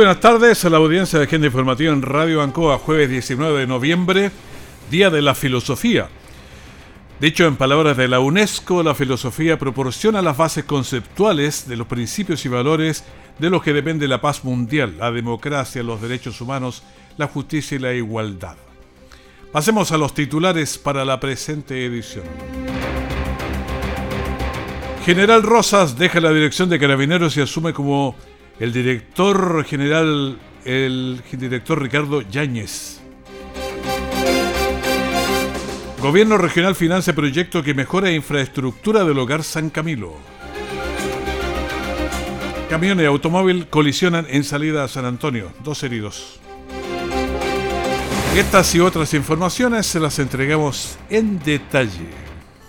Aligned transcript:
Buenas 0.00 0.20
tardes 0.20 0.64
a 0.64 0.70
la 0.70 0.78
audiencia 0.78 1.18
de 1.18 1.26
Agenda 1.26 1.48
Informativa 1.48 1.92
en 1.92 2.00
Radio 2.00 2.40
Ancoa, 2.40 2.78
jueves 2.78 3.10
19 3.10 3.60
de 3.60 3.66
noviembre, 3.66 4.30
Día 4.90 5.10
de 5.10 5.20
la 5.20 5.34
Filosofía. 5.34 6.08
Dicho 7.20 7.44
en 7.44 7.56
palabras 7.56 7.98
de 7.98 8.08
la 8.08 8.18
UNESCO, 8.18 8.82
la 8.82 8.94
filosofía 8.94 9.58
proporciona 9.58 10.22
las 10.22 10.38
bases 10.38 10.64
conceptuales 10.64 11.68
de 11.68 11.76
los 11.76 11.86
principios 11.86 12.46
y 12.46 12.48
valores 12.48 13.04
de 13.38 13.50
los 13.50 13.62
que 13.62 13.74
depende 13.74 14.08
la 14.08 14.22
paz 14.22 14.42
mundial, 14.42 14.96
la 14.96 15.12
democracia, 15.12 15.82
los 15.82 16.00
derechos 16.00 16.40
humanos, 16.40 16.82
la 17.18 17.26
justicia 17.26 17.76
y 17.76 17.80
la 17.80 17.92
igualdad. 17.92 18.56
Pasemos 19.52 19.92
a 19.92 19.98
los 19.98 20.14
titulares 20.14 20.78
para 20.78 21.04
la 21.04 21.20
presente 21.20 21.84
edición. 21.84 22.24
General 25.04 25.42
Rosas 25.42 25.98
deja 25.98 26.20
la 26.20 26.32
dirección 26.32 26.70
de 26.70 26.78
Carabineros 26.78 27.36
y 27.36 27.42
asume 27.42 27.74
como 27.74 28.16
el 28.60 28.74
director 28.74 29.64
general, 29.64 30.38
el 30.66 31.22
director 31.32 31.82
Ricardo 31.82 32.20
Yáñez. 32.20 33.00
Gobierno 36.00 36.36
regional 36.36 36.74
financia 36.74 37.14
proyecto 37.14 37.62
que 37.62 37.74
mejora 37.74 38.10
infraestructura 38.10 39.04
del 39.04 39.18
hogar 39.18 39.42
San 39.42 39.70
Camilo. 39.70 40.14
Camión 42.68 43.00
y 43.00 43.04
automóvil 43.04 43.66
colisionan 43.66 44.26
en 44.28 44.44
salida 44.44 44.84
a 44.84 44.88
San 44.88 45.06
Antonio. 45.06 45.50
Dos 45.64 45.82
heridos. 45.82 46.38
Estas 48.36 48.74
y 48.74 48.80
otras 48.80 49.12
informaciones 49.14 49.86
se 49.86 49.98
las 49.98 50.18
entregamos 50.18 50.98
en 51.08 51.38
detalle. 51.40 52.29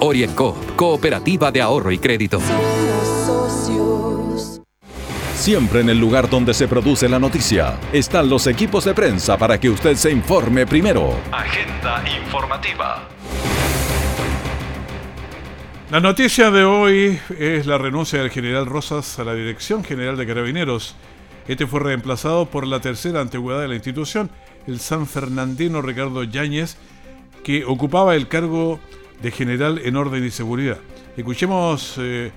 Orienco, 0.00 0.56
Cooperativa 0.76 1.50
de 1.50 1.60
Ahorro 1.60 1.90
y 1.90 1.98
Crédito. 1.98 2.40
Siempre 5.34 5.80
en 5.80 5.88
el 5.88 5.98
lugar 5.98 6.28
donde 6.28 6.52
se 6.52 6.68
produce 6.68 7.08
la 7.08 7.18
noticia 7.18 7.78
están 7.92 8.28
los 8.28 8.46
equipos 8.46 8.84
de 8.84 8.92
prensa 8.92 9.38
para 9.38 9.58
que 9.58 9.70
usted 9.70 9.94
se 9.96 10.10
informe 10.10 10.66
primero. 10.66 11.14
Agenda 11.32 12.04
informativa. 12.20 13.08
La 15.90 16.00
noticia 16.00 16.50
de 16.50 16.64
hoy 16.64 17.18
es 17.38 17.66
la 17.66 17.78
renuncia 17.78 18.20
del 18.20 18.30
general 18.30 18.66
Rosas 18.66 19.18
a 19.18 19.24
la 19.24 19.34
Dirección 19.34 19.82
General 19.82 20.18
de 20.18 20.26
Carabineros. 20.26 20.96
Este 21.46 21.66
fue 21.66 21.80
reemplazado 21.80 22.44
por 22.44 22.66
la 22.66 22.80
tercera 22.80 23.22
antigüedad 23.22 23.62
de 23.62 23.68
la 23.68 23.74
institución, 23.74 24.30
el 24.66 24.80
san 24.80 25.06
fernandino 25.06 25.80
Ricardo 25.80 26.24
Yáñez, 26.24 26.76
que 27.42 27.64
ocupaba 27.64 28.16
el 28.16 28.28
cargo 28.28 28.80
de 29.22 29.30
general 29.30 29.80
en 29.84 29.96
orden 29.96 30.24
y 30.24 30.30
seguridad. 30.30 30.78
Escuchemos 31.16 31.96
eh, 31.98 32.30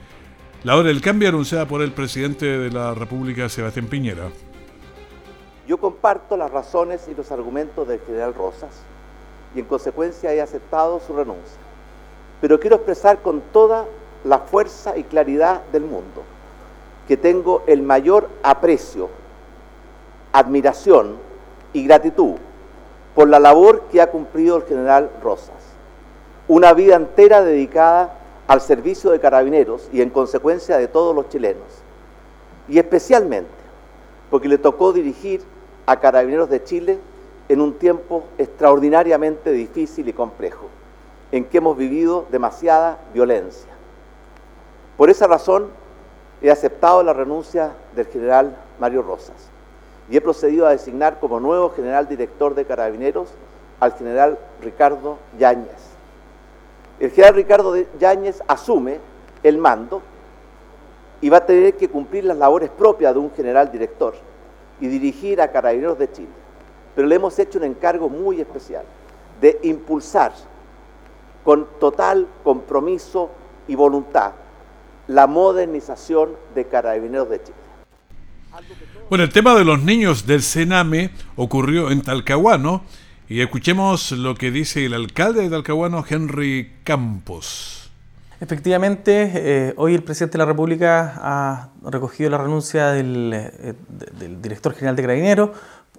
la 0.64 0.76
hora 0.76 0.88
del 0.88 1.02
cambio 1.02 1.30
anunciada 1.30 1.68
por 1.68 1.82
el 1.82 1.92
presidente 1.92 2.46
de 2.46 2.72
la 2.72 2.94
República, 2.94 3.50
Sebastián 3.50 3.88
Piñera. 3.88 4.30
Yo 5.68 5.78
comparto 5.78 6.36
las 6.36 6.52
razones 6.52 7.08
y 7.10 7.16
los 7.16 7.32
argumentos 7.32 7.88
del 7.88 8.00
general 8.02 8.34
Rosas 8.34 8.82
y 9.56 9.60
en 9.60 9.66
consecuencia 9.66 10.34
he 10.34 10.42
aceptado 10.42 11.00
su 11.00 11.16
renuncia. 11.16 11.60
Pero 12.42 12.60
quiero 12.60 12.78
expresar 12.78 13.22
con 13.22 13.42
toda 13.54 13.86
la 14.24 14.40
fuerza 14.40 14.98
y 14.98 15.04
claridad 15.04 15.62
del 15.72 15.84
mundo 15.84 16.24
que 17.08 17.18
tengo 17.18 17.64
el 17.68 17.82
mayor 17.82 18.30
aprecio, 18.42 19.10
admiración 20.32 21.18
y 21.74 21.84
gratitud 21.84 22.36
por 23.14 23.28
la 23.28 23.40
labor 23.40 23.88
que 23.92 24.02
ha 24.02 24.10
cumplido 24.10 24.58
el 24.58 24.64
general 24.64 25.12
Rosas 25.22 25.61
una 26.52 26.74
vida 26.74 26.98
entera 26.98 27.42
dedicada 27.42 28.14
al 28.46 28.60
servicio 28.60 29.12
de 29.12 29.22
carabineros 29.22 29.88
y 29.94 30.02
en 30.02 30.10
consecuencia 30.10 30.78
de 30.78 30.90
todos 30.90 31.16
los 31.16 31.30
chilenos. 31.30 31.64
Y 32.68 32.78
especialmente 32.78 33.50
porque 34.30 34.50
le 34.50 34.58
tocó 34.58 34.92
dirigir 34.92 35.42
a 35.86 36.02
Carabineros 36.02 36.50
de 36.50 36.62
Chile 36.62 37.00
en 37.48 37.62
un 37.62 37.76
tiempo 37.76 38.26
extraordinariamente 38.38 39.54
difícil 39.54 40.10
y 40.10 40.14
complejo, 40.14 40.68
en 41.32 41.46
que 41.46 41.60
hemos 41.60 41.78
vivido 41.78 42.26
demasiada 42.30 42.98
violencia. 43.14 43.72
Por 44.98 45.10
esa 45.10 45.28
razón 45.28 45.68
he 46.42 46.52
aceptado 46.52 47.02
la 47.02 47.14
renuncia 47.14 47.72
del 47.96 48.08
general 48.08 48.58
Mario 48.78 49.04
Rosas 49.04 49.48
y 50.10 50.18
he 50.18 50.22
procedido 50.22 50.68
a 50.68 50.72
designar 50.72 51.22
como 51.22 51.40
nuevo 51.40 51.70
general 51.70 52.10
director 52.10 52.56
de 52.56 52.66
Carabineros 52.66 53.30
al 53.80 53.94
general 53.94 54.38
Ricardo 54.62 55.18
Yáñez 55.40 55.91
el 57.02 57.10
general 57.10 57.34
Ricardo 57.34 57.76
Yáñez 58.00 58.44
asume 58.48 59.00
el 59.42 59.58
mando 59.58 60.04
y 61.20 61.30
va 61.30 61.38
a 61.38 61.46
tener 61.46 61.76
que 61.76 61.90
cumplir 61.90 62.24
las 62.26 62.38
labores 62.38 62.70
propias 62.70 63.12
de 63.16 63.20
un 63.20 63.32
general 63.32 63.72
director 63.72 64.14
y 64.80 64.88
dirigir 64.88 65.42
a 65.42 65.52
Carabineros 65.52 65.98
de 65.98 66.12
Chile. 66.12 66.30
Pero 66.96 67.08
le 67.08 67.16
hemos 67.16 67.38
hecho 67.40 67.58
un 67.58 67.64
encargo 67.64 68.08
muy 68.08 68.40
especial 68.40 68.84
de 69.42 69.60
impulsar 69.64 70.32
con 71.44 71.68
total 71.80 72.28
compromiso 72.44 73.32
y 73.68 73.74
voluntad 73.74 74.34
la 75.08 75.26
modernización 75.26 76.36
de 76.54 76.66
Carabineros 76.66 77.32
de 77.32 77.42
Chile. 77.42 77.58
Bueno, 79.10 79.24
el 79.24 79.34
tema 79.34 79.56
de 79.56 79.66
los 79.66 79.82
niños 79.82 80.28
del 80.28 80.44
Sename 80.44 81.10
ocurrió 81.36 81.90
en 81.90 82.04
Talcahuano 82.04 82.84
y 83.32 83.40
escuchemos 83.40 84.12
lo 84.12 84.36
que 84.36 84.52
dice 84.52 84.84
el 84.84 84.94
alcalde 84.94 85.44
de 85.44 85.50
Talcahuano, 85.50 86.04
Henry 86.06 86.74
Campos. 86.84 87.90
Efectivamente, 88.42 89.32
eh, 89.34 89.74
hoy 89.78 89.96
el 89.96 90.04
presidente 90.04 90.34
de 90.34 90.40
la 90.40 90.46
República 90.48 91.14
ha 91.16 91.70
recogido 91.82 92.30
la 92.30 92.40
renuncia 92.40 92.88
del, 92.88 93.32
eh, 93.34 93.74
del 94.20 94.42
director 94.42 94.74
general 94.74 94.98
de 94.98 95.04
Carabineros 95.04 95.52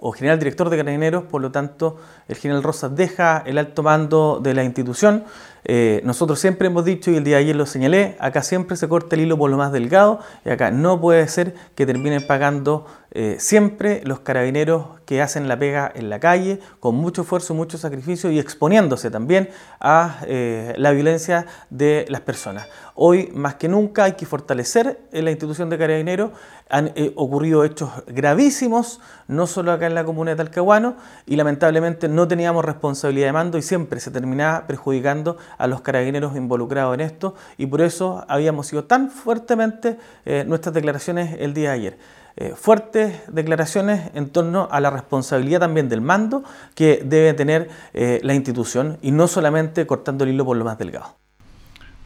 o 0.05 0.11
general 0.11 0.37
director 0.37 0.69
de 0.69 0.75
Carabineros, 0.75 1.23
por 1.23 1.41
lo 1.41 1.49
tanto, 1.49 1.97
el 2.27 2.35
general 2.35 2.61
Rosas 2.61 2.93
deja 2.93 3.41
el 3.45 3.57
alto 3.57 3.83
mando 3.83 4.39
de 4.43 4.53
la 4.53 4.63
institución. 4.65 5.23
Eh, 5.63 6.01
nosotros 6.03 6.39
siempre 6.39 6.67
hemos 6.67 6.83
dicho, 6.83 7.09
y 7.09 7.15
el 7.15 7.23
día 7.23 7.37
de 7.37 7.43
ayer 7.43 7.55
lo 7.55 7.65
señalé, 7.65 8.17
acá 8.19 8.43
siempre 8.43 8.75
se 8.75 8.89
corta 8.89 9.15
el 9.15 9.21
hilo 9.21 9.37
por 9.37 9.49
lo 9.49 9.55
más 9.55 9.71
delgado, 9.71 10.19
y 10.43 10.49
acá 10.49 10.71
no 10.71 10.99
puede 10.99 11.25
ser 11.29 11.55
que 11.73 11.85
terminen 11.85 12.27
pagando 12.27 12.85
eh, 13.15 13.35
siempre 13.37 14.01
los 14.05 14.21
carabineros 14.21 14.87
que 15.05 15.21
hacen 15.21 15.47
la 15.47 15.59
pega 15.59 15.91
en 15.93 16.09
la 16.09 16.19
calle, 16.19 16.59
con 16.79 16.95
mucho 16.95 17.21
esfuerzo, 17.21 17.53
mucho 17.53 17.77
sacrificio 17.77 18.31
y 18.31 18.39
exponiéndose 18.39 19.11
también 19.11 19.49
a 19.79 20.21
eh, 20.25 20.73
la 20.77 20.91
violencia 20.91 21.45
de 21.69 22.05
las 22.09 22.21
personas. 22.21 22.67
Hoy, 22.95 23.29
más 23.33 23.55
que 23.55 23.67
nunca, 23.67 24.05
hay 24.05 24.13
que 24.13 24.25
fortalecer 24.25 24.99
la 25.11 25.29
institución 25.29 25.69
de 25.69 25.77
carabineros. 25.77 26.31
Han 26.69 26.93
ocurrido 27.15 27.63
hechos 27.63 27.91
gravísimos, 28.07 28.99
no 29.27 29.45
solo 29.45 29.71
acá 29.71 29.85
en 29.85 29.95
la 29.95 30.05
comuna 30.05 30.31
de 30.31 30.37
Talcahuano, 30.37 30.95
y 31.25 31.35
lamentablemente 31.35 32.07
no 32.07 32.27
teníamos 32.27 32.65
responsabilidad 32.65 33.27
de 33.27 33.33
mando 33.33 33.57
y 33.57 33.61
siempre 33.61 33.99
se 33.99 34.11
terminaba 34.11 34.67
perjudicando 34.67 35.37
a 35.57 35.67
los 35.67 35.81
carabineros 35.81 36.35
involucrados 36.35 36.93
en 36.95 37.01
esto 37.01 37.35
y 37.57 37.65
por 37.65 37.81
eso 37.81 38.25
habíamos 38.27 38.67
sido 38.67 38.85
tan 38.85 39.09
fuertemente 39.09 39.97
eh, 40.25 40.43
nuestras 40.47 40.73
declaraciones 40.73 41.37
el 41.39 41.53
día 41.53 41.69
de 41.69 41.75
ayer. 41.75 41.97
Eh, 42.35 42.53
fuertes 42.55 43.21
declaraciones 43.27 44.09
en 44.15 44.29
torno 44.29 44.67
a 44.71 44.79
la 44.79 44.89
responsabilidad 44.89 45.59
también 45.59 45.87
del 45.87 46.01
mando 46.01 46.43
que 46.73 47.03
debe 47.05 47.33
tener 47.33 47.69
eh, 47.93 48.19
la 48.23 48.33
institución 48.33 48.97
y 49.03 49.11
no 49.11 49.27
solamente 49.27 49.85
cortando 49.85 50.23
el 50.23 50.31
hilo 50.31 50.43
por 50.43 50.57
lo 50.57 50.65
más 50.65 50.79
delgado. 50.79 51.15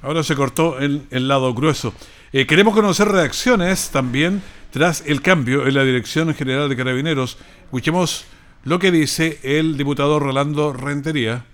Ahora 0.02 0.24
se 0.24 0.36
cortó 0.36 0.80
el, 0.80 1.08
el 1.12 1.30
lado 1.30 1.54
grueso. 1.54 1.94
Eh, 2.34 2.46
queremos 2.46 2.74
conocer 2.74 3.08
reacciones 3.08 3.90
también 3.90 4.42
tras 4.72 5.02
el 5.08 5.22
cambio 5.22 5.66
en 5.66 5.74
la 5.76 5.84
Dirección 5.86 6.34
General 6.34 6.68
de 6.68 6.76
Carabineros. 6.76 7.38
Escuchemos 7.64 8.26
lo 8.66 8.80
que 8.80 8.92
dice 8.92 9.40
el 9.44 9.78
diputado 9.78 10.20
Rolando 10.20 10.74
Rentería. 10.74 11.46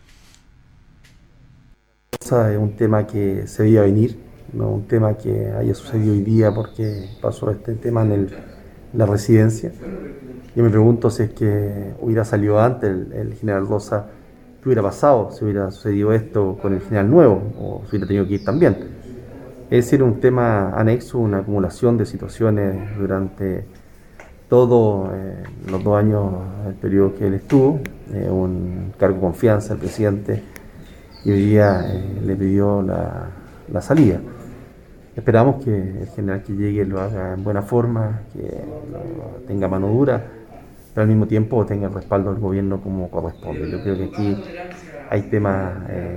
Es 2.19 2.31
un 2.31 2.75
tema 2.75 3.05
que 3.05 3.45
se 3.45 3.63
veía 3.63 3.81
venir, 3.81 4.17
no 4.51 4.69
un 4.69 4.87
tema 4.87 5.15
que 5.15 5.51
haya 5.51 5.75
sucedido 5.75 6.13
hoy 6.13 6.21
día 6.21 6.51
porque 6.51 7.09
pasó 7.21 7.51
este 7.51 7.75
tema 7.75 8.01
en, 8.01 8.29
la 8.93 9.05
residencia. 9.05 9.71
Yo 10.55 10.63
me 10.63 10.69
pregunto 10.69 11.09
si 11.09 11.23
es 11.23 11.29
que 11.31 11.93
hubiera 11.99 12.23
salido 12.25 12.59
antes 12.59 12.91
el, 13.13 13.33
general 13.33 13.67
Rosa, 13.67 14.07
qué 14.61 14.69
hubiera 14.69 14.83
pasado 14.83 15.31
si 15.31 15.43
hubiera 15.43 15.71
sucedido 15.71 16.13
esto 16.13 16.57
con 16.61 16.73
el 16.73 16.81
general 16.81 17.09
nuevo 17.09 17.41
o 17.59 17.81
si 17.85 17.91
hubiera 17.91 18.07
tenido 18.07 18.27
que 18.27 18.35
ir 18.35 18.45
también. 18.45 18.77
Es 19.69 19.85
decir, 19.85 20.03
un 20.03 20.19
tema 20.19 20.71
anexo, 20.75 21.17
una 21.17 21.39
acumulación 21.39 21.97
de 21.97 22.05
situaciones 22.05 22.95
durante 22.97 23.65
todos 24.47 25.09
eh, 25.13 25.43
los 25.71 25.83
dos 25.83 25.97
años 25.97 26.31
del 26.65 26.75
periodo 26.75 27.15
que 27.15 27.25
él 27.25 27.33
estuvo, 27.33 27.79
eh, 28.13 28.29
un 28.29 28.93
cargo 28.99 29.15
de 29.15 29.21
confianza 29.21 29.73
al 29.73 29.79
presidente 29.79 30.43
y 31.25 31.31
hoy 31.31 31.45
día 31.45 31.81
eh, 31.87 32.21
le 32.23 32.35
pidió 32.35 32.83
la, 32.83 33.29
la, 33.71 33.81
salida. 33.81 34.19
Esperamos 35.15 35.63
que 35.63 36.01
el 36.01 36.07
general 36.07 36.42
que 36.42 36.54
llegue 36.54 36.86
lo 36.86 37.00
haga 37.00 37.33
en 37.33 37.44
buena 37.44 37.62
forma, 37.62 38.21
que 38.33 38.50
tenga 39.48 39.68
mano 39.68 39.88
dura, 39.88 40.24
pero 40.94 41.04
al 41.04 41.07
mismo 41.07 41.27
tiempo 41.27 41.65
tenga 41.65 41.88
el 41.88 41.94
respaldo 41.94 42.31
del 42.31 42.42
gobierno 42.42 42.81
como 42.81 43.10
corresponde. 43.10 43.69
Yo 43.69 43.81
creo 43.81 43.95
que 43.95 44.04
aquí 44.06 44.44
hay 45.10 45.21
temas 45.24 45.75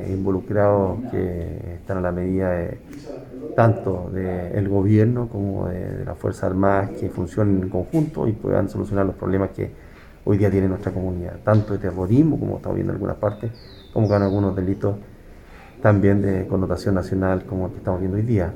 involucrados 0.09 0.99
que 1.11 1.75
están 1.75 1.99
a 1.99 2.01
la 2.01 2.13
medida 2.13 2.51
de 2.51 2.79
tanto 3.55 4.11
del 4.13 4.69
gobierno 4.69 5.29
como 5.29 5.69
de, 5.69 6.05
las 6.05 6.17
Fuerzas 6.17 6.45
Armadas 6.45 6.91
que 6.99 7.09
funcionen 7.11 7.63
en 7.63 7.69
conjunto 7.69 8.27
y 8.29 8.33
puedan 8.33 8.69
solucionar 8.69 9.05
los 9.07 9.15
problemas 9.15 9.51
que 9.51 9.71
hoy 10.25 10.39
día 10.39 10.51
tiene 10.51 10.69
nuestra 10.69 10.93
comunidad, 10.93 11.39
tanto 11.45 11.73
de 11.73 11.79
terrorismo, 11.79 12.39
como 12.39 12.57
estamos 12.57 12.77
viendo 12.77 12.93
en 12.93 12.97
algunas 12.97 13.17
partes, 13.17 13.51
como 13.93 14.09
con 14.09 14.23
algunos 14.23 14.57
delitos 14.57 14.97
también 15.83 16.23
de 16.23 16.47
connotación 16.47 16.95
nacional, 16.95 17.45
como 17.45 17.67
el 17.67 17.73
que 17.73 17.79
estamos 17.79 18.01
viendo 18.01 18.17
hoy 18.17 18.25
día. 18.25 18.53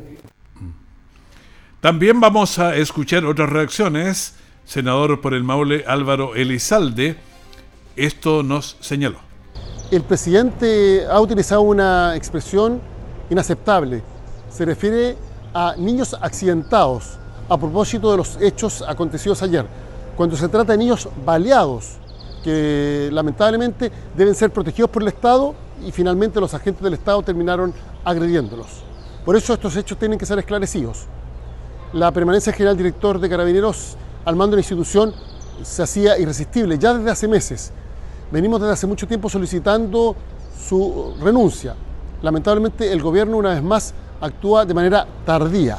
También 1.81 2.21
vamos 2.21 2.59
a 2.59 2.77
escuchar 2.77 3.25
otras 3.25 3.51
reacciones. 3.51 4.35
Senador 4.65 5.21
por 5.21 5.35
el 5.35 5.43
Maule 5.43 5.85
Álvaro 5.87 6.35
Elizalde, 6.37 7.17
esto 7.97 8.43
nos 8.43 8.77
señaló. 8.81 9.19
El 9.91 10.03
presidente 10.03 11.05
ha 11.11 11.21
utilizado 11.21 11.63
una 11.63 12.15
expresión 12.15 12.81
inaceptable 13.31 14.03
se 14.51 14.65
refiere 14.65 15.17
a 15.55 15.75
niños 15.77 16.15
accidentados 16.21 17.19
a 17.49 17.57
propósito 17.57 18.11
de 18.11 18.17
los 18.17 18.37
hechos 18.41 18.85
acontecidos 18.87 19.43
ayer. 19.43 19.67
Cuando 20.17 20.37
se 20.37 20.49
trata 20.49 20.73
de 20.73 20.79
niños 20.79 21.09
baleados, 21.25 21.97
que 22.45 23.09
lamentablemente 23.13 23.91
deben 24.17 24.35
ser 24.35 24.51
protegidos 24.51 24.91
por 24.91 25.03
el 25.03 25.09
Estado 25.09 25.55
y 25.87 25.93
finalmente 25.93 26.41
los 26.41 26.53
agentes 26.55 26.83
del 26.83 26.95
Estado 26.95 27.23
terminaron 27.23 27.73
agrediéndolos. 28.05 28.83
Por 29.25 29.37
eso 29.37 29.55
estos 29.55 29.77
hechos 29.77 29.99
tienen 29.99 30.19
que 30.19 30.27
ser 30.27 30.39
esclarecidos. 30.39 31.07
La 31.93 32.13
permanencia 32.13 32.53
general 32.53 32.77
director 32.77 33.19
de 33.19 33.29
Carabineros 33.29 33.97
al 34.25 34.37
mando 34.37 34.53
de 34.53 34.59
la 34.59 34.61
institución 34.61 35.13
se 35.65 35.83
hacía 35.83 36.17
irresistible 36.19 36.79
ya 36.79 36.95
desde 36.95 37.11
hace 37.11 37.27
meses. 37.27 37.73
Venimos 38.31 38.61
desde 38.61 38.75
hace 38.75 38.87
mucho 38.87 39.09
tiempo 39.09 39.29
solicitando 39.29 40.15
su 40.57 41.17
renuncia. 41.21 41.75
Lamentablemente 42.23 42.93
el 42.93 43.03
gobierno 43.03 43.39
una 43.39 43.55
vez 43.55 43.63
más 43.65 43.93
actúa 44.21 44.65
de 44.65 44.73
manera 44.73 45.05
tardía 45.27 45.79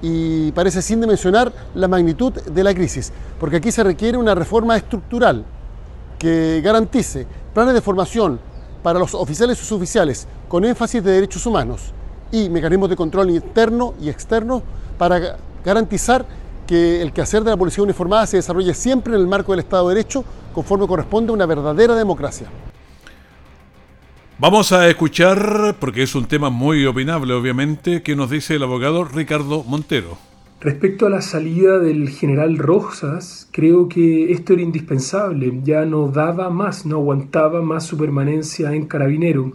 y 0.00 0.52
parece 0.52 0.80
sin 0.80 1.00
dimensionar 1.00 1.52
la 1.74 1.88
magnitud 1.88 2.32
de 2.32 2.62
la 2.62 2.72
crisis, 2.72 3.12
porque 3.40 3.56
aquí 3.56 3.72
se 3.72 3.82
requiere 3.82 4.16
una 4.16 4.32
reforma 4.32 4.76
estructural 4.76 5.44
que 6.20 6.60
garantice 6.62 7.26
planes 7.52 7.74
de 7.74 7.80
formación 7.80 8.38
para 8.80 9.00
los 9.00 9.12
oficiales 9.12 9.60
y 9.60 9.64
suboficiales 9.64 10.28
con 10.46 10.64
énfasis 10.64 11.02
de 11.02 11.10
derechos 11.10 11.44
humanos 11.46 11.92
y 12.30 12.48
mecanismos 12.48 12.90
de 12.90 12.96
control 12.96 13.30
interno 13.30 13.94
y 14.00 14.08
externo 14.08 14.62
para 14.98 15.38
garantizar 15.64 16.26
que 16.66 17.00
el 17.02 17.12
quehacer 17.12 17.44
de 17.44 17.50
la 17.50 17.56
policía 17.56 17.84
uniformada 17.84 18.26
se 18.26 18.38
desarrolle 18.38 18.74
siempre 18.74 19.14
en 19.14 19.20
el 19.20 19.26
marco 19.26 19.52
del 19.52 19.60
Estado 19.60 19.88
de 19.88 19.94
Derecho 19.94 20.24
conforme 20.52 20.86
corresponde 20.86 21.30
a 21.30 21.34
una 21.34 21.46
verdadera 21.46 21.94
democracia. 21.94 22.48
Vamos 24.38 24.72
a 24.72 24.86
escuchar, 24.88 25.76
porque 25.80 26.02
es 26.02 26.14
un 26.14 26.26
tema 26.26 26.50
muy 26.50 26.84
opinable 26.84 27.32
obviamente, 27.32 28.02
que 28.02 28.14
nos 28.14 28.30
dice 28.30 28.56
el 28.56 28.62
abogado 28.64 29.04
Ricardo 29.04 29.64
Montero. 29.64 30.18
Respecto 30.60 31.06
a 31.06 31.10
la 31.10 31.22
salida 31.22 31.78
del 31.78 32.08
general 32.08 32.58
Rosas, 32.58 33.48
creo 33.52 33.88
que 33.88 34.32
esto 34.32 34.54
era 34.54 34.62
indispensable, 34.62 35.60
ya 35.62 35.84
no 35.84 36.08
daba 36.08 36.50
más, 36.50 36.84
no 36.84 36.96
aguantaba 36.96 37.62
más 37.62 37.84
su 37.84 37.96
permanencia 37.96 38.74
en 38.74 38.86
carabinero. 38.86 39.52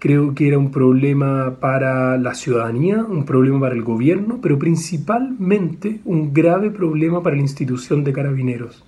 Creo 0.00 0.34
que 0.34 0.48
era 0.48 0.58
un 0.58 0.72
problema 0.72 1.60
para 1.60 2.18
la 2.18 2.34
ciudadanía, 2.34 3.04
un 3.04 3.24
problema 3.24 3.60
para 3.60 3.76
el 3.76 3.82
gobierno, 3.82 4.40
pero 4.42 4.58
principalmente 4.58 6.00
un 6.04 6.34
grave 6.34 6.70
problema 6.70 7.22
para 7.22 7.36
la 7.36 7.42
institución 7.42 8.02
de 8.02 8.12
carabineros 8.12 8.84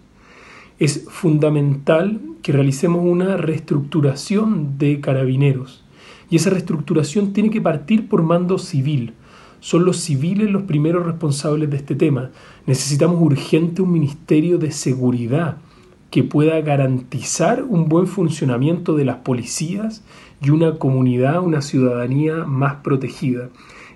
es 0.83 1.05
fundamental 1.09 2.21
que 2.43 2.51
realicemos 2.51 3.05
una 3.05 3.37
reestructuración 3.37 4.79
de 4.79 5.01
carabineros. 5.01 5.85
Y 6.29 6.35
esa 6.35 6.51
reestructuración 6.51 7.33
tiene 7.33 7.51
que 7.51 7.61
partir 7.61 8.09
por 8.09 8.25
mando 8.25 8.59
civil. 8.59 9.13
Son 9.61 9.85
los 9.85 9.99
civiles 9.99 10.51
los 10.51 10.65
primeros 10.65 11.07
responsables 11.07 11.71
de 11.71 11.77
este 11.77 11.95
tema. 11.95 12.33
Necesitamos 12.67 13.23
urgente 13.23 13.81
un 13.81 13.93
ministerio 13.93 14.59
de 14.59 14.73
seguridad 14.73 15.59
que 16.11 16.25
pueda 16.25 16.61
garantizar 16.63 17.63
un 17.63 17.89
buen 17.89 18.09
funcionamiento 18.09 18.97
de 18.97 19.05
las 19.05 19.19
policías 19.19 20.03
y 20.43 20.51
una 20.51 20.79
comunidad, 20.79 21.43
una 21.43 21.63
ciudadanía 21.63 22.45
más 22.45 22.77
protegida. 22.77 23.49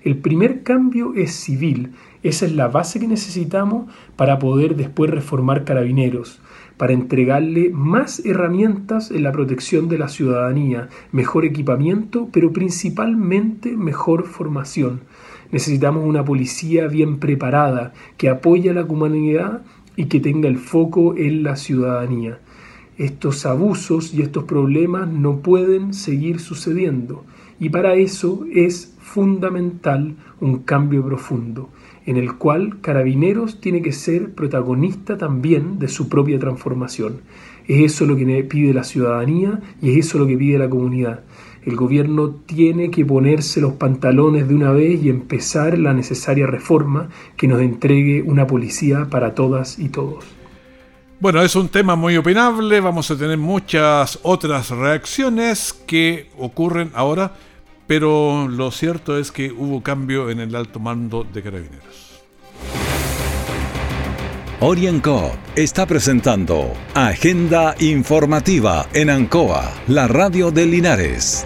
El 0.03 0.17
primer 0.17 0.63
cambio 0.63 1.13
es 1.15 1.31
civil. 1.31 1.91
Esa 2.23 2.45
es 2.45 2.53
la 2.53 2.67
base 2.67 2.99
que 2.99 3.07
necesitamos 3.07 3.91
para 4.15 4.39
poder 4.39 4.75
después 4.75 5.11
reformar 5.11 5.63
carabineros 5.65 6.39
para 6.77 6.93
entregarle 6.93 7.71
más 7.71 8.23
herramientas 8.23 9.11
en 9.11 9.23
la 9.23 9.31
protección 9.31 9.89
de 9.89 9.97
la 9.97 10.07
ciudadanía, 10.07 10.89
mejor 11.11 11.43
equipamiento, 11.43 12.29
pero 12.31 12.53
principalmente 12.53 13.75
mejor 13.75 14.25
formación. 14.25 15.01
Necesitamos 15.51 16.05
una 16.05 16.23
policía 16.23 16.87
bien 16.87 17.17
preparada, 17.17 17.93
que 18.17 18.29
apoye 18.29 18.69
a 18.69 18.73
la 18.73 18.85
comunidad 18.85 19.63
y 19.95 20.05
que 20.05 20.19
tenga 20.19 20.47
el 20.47 20.57
foco 20.57 21.15
en 21.17 21.43
la 21.43 21.55
ciudadanía. 21.55 22.39
Estos 22.97 23.45
abusos 23.45 24.13
y 24.13 24.21
estos 24.21 24.45
problemas 24.45 25.07
no 25.07 25.39
pueden 25.39 25.93
seguir 25.93 26.39
sucediendo 26.39 27.23
y 27.59 27.69
para 27.69 27.95
eso 27.95 28.45
es 28.53 28.95
fundamental 28.99 30.15
un 30.39 30.59
cambio 30.59 31.03
profundo 31.05 31.69
en 32.07 32.15
el 32.15 32.35
cual 32.35 32.79
Carabineros 32.79 33.59
tiene 33.59 33.81
que 33.81 33.91
ser 33.91 34.33
protagonista 34.33 35.17
también 35.17 35.77
de 35.77 35.89
su 35.89 36.07
propia 36.07 36.39
transformación. 36.39 37.19
Es 37.67 37.93
eso 37.93 38.05
lo 38.05 38.15
que 38.15 38.25
pide 38.45 38.73
la 38.73 38.85
ciudadanía 38.85 39.59
y 39.81 39.91
es 39.91 40.07
eso 40.07 40.17
lo 40.17 40.25
que 40.25 40.37
pide 40.37 40.57
la 40.57 40.69
comunidad. 40.69 41.25
El 41.65 41.75
gobierno 41.75 42.29
tiene 42.29 42.91
que 42.91 43.05
ponerse 43.05 43.59
los 43.59 43.73
pantalones 43.73 44.47
de 44.47 44.55
una 44.55 44.71
vez 44.71 45.03
y 45.03 45.09
empezar 45.09 45.77
la 45.77 45.93
necesaria 45.93 46.47
reforma 46.47 47.09
que 47.35 47.49
nos 47.49 47.61
entregue 47.61 48.21
una 48.21 48.47
policía 48.47 49.07
para 49.09 49.35
todas 49.35 49.77
y 49.77 49.89
todos. 49.89 50.36
Bueno, 51.19 51.41
es 51.41 51.55
un 51.55 51.69
tema 51.69 51.95
muy 51.95 52.15
opinable, 52.15 52.79
vamos 52.79 53.09
a 53.09 53.17
tener 53.17 53.37
muchas 53.37 54.19
otras 54.23 54.69
reacciones 54.69 55.73
que 55.73 56.29
ocurren 56.37 56.91
ahora 56.93 57.33
pero 57.87 58.47
lo 58.49 58.69
cierto 58.69 59.17
es 59.17 59.31
que 59.31 59.51
hubo 59.51 59.81
cambio 59.81 60.29
en 60.29 60.39
el 60.41 60.53
alto 60.55 60.79
mando 60.79 61.23
de 61.23 61.41
carabineros. 61.41 62.21
Orienco 64.59 65.31
está 65.55 65.85
presentando 65.85 66.73
Agenda 66.93 67.75
Informativa 67.79 68.87
en 68.93 69.09
Ancoa, 69.09 69.71
la 69.87 70.07
radio 70.07 70.51
de 70.51 70.65
Linares. 70.65 71.45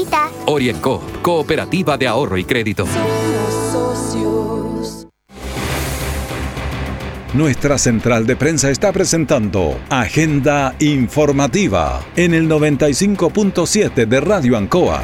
Orienco, 0.45 1.01
Cooperativa 1.21 1.97
de 1.97 2.07
Ahorro 2.07 2.37
y 2.37 2.43
Crédito. 2.43 2.85
Nuestra 7.33 7.77
central 7.77 8.27
de 8.27 8.35
prensa 8.35 8.69
está 8.69 8.91
presentando 8.91 9.79
Agenda 9.89 10.75
Informativa 10.79 12.05
en 12.17 12.33
el 12.33 12.49
95.7 12.49 14.05
de 14.05 14.19
Radio 14.19 14.57
Ancoa. 14.57 15.01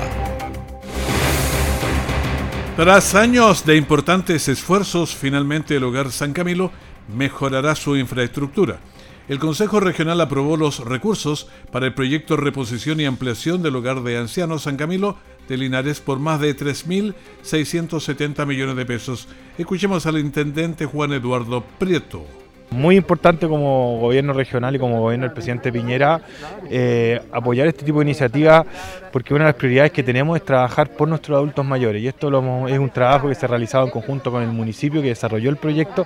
Tras 2.75 3.15
años 3.15 3.65
de 3.65 3.77
importantes 3.77 4.49
esfuerzos, 4.49 5.15
finalmente 5.15 5.77
el 5.77 5.83
Hogar 5.85 6.11
San 6.11 6.33
Camilo 6.33 6.71
mejorará 7.07 7.75
su 7.75 7.95
infraestructura. 7.95 8.79
El 9.27 9.39
Consejo 9.39 9.81
Regional 9.81 10.21
aprobó 10.21 10.55
los 10.55 10.79
recursos 10.79 11.49
para 11.69 11.85
el 11.85 11.93
proyecto 11.93 12.37
Reposición 12.37 13.01
y 13.01 13.05
Ampliación 13.05 13.61
del 13.61 13.75
Hogar 13.75 14.01
de 14.01 14.17
Ancianos 14.17 14.63
San 14.63 14.77
Camilo 14.77 15.17
de 15.49 15.57
Linares 15.57 15.99
por 15.99 16.17
más 16.17 16.39
de 16.39 16.55
3.670 16.55 18.45
millones 18.45 18.77
de 18.77 18.85
pesos. 18.85 19.27
Escuchemos 19.57 20.05
al 20.05 20.17
intendente 20.17 20.85
Juan 20.85 21.11
Eduardo 21.11 21.61
Prieto. 21.77 22.23
Muy 22.69 22.95
importante 22.95 23.49
como 23.49 23.99
gobierno 23.99 24.31
regional 24.31 24.75
y 24.75 24.79
como 24.79 25.01
gobierno 25.01 25.25
del 25.25 25.33
presidente 25.33 25.73
Piñera 25.73 26.21
eh, 26.69 27.21
apoyar 27.31 27.67
este 27.67 27.83
tipo 27.83 27.99
de 27.99 28.05
iniciativas 28.05 28.65
porque 29.11 29.33
una 29.33 29.45
de 29.45 29.49
las 29.51 29.55
prioridades 29.55 29.91
que 29.91 30.03
tenemos 30.03 30.37
es 30.37 30.45
trabajar 30.45 30.91
por 30.91 31.07
nuestros 31.07 31.35
adultos 31.35 31.65
mayores 31.65 32.01
y 32.01 32.07
esto 32.07 32.27
es 32.67 32.79
un 32.79 32.89
trabajo 32.89 33.27
que 33.27 33.35
se 33.35 33.45
ha 33.45 33.49
realizado 33.49 33.85
en 33.85 33.91
conjunto 33.91 34.31
con 34.31 34.43
el 34.43 34.49
municipio 34.49 35.01
que 35.01 35.09
desarrolló 35.09 35.49
el 35.49 35.57
proyecto 35.57 36.05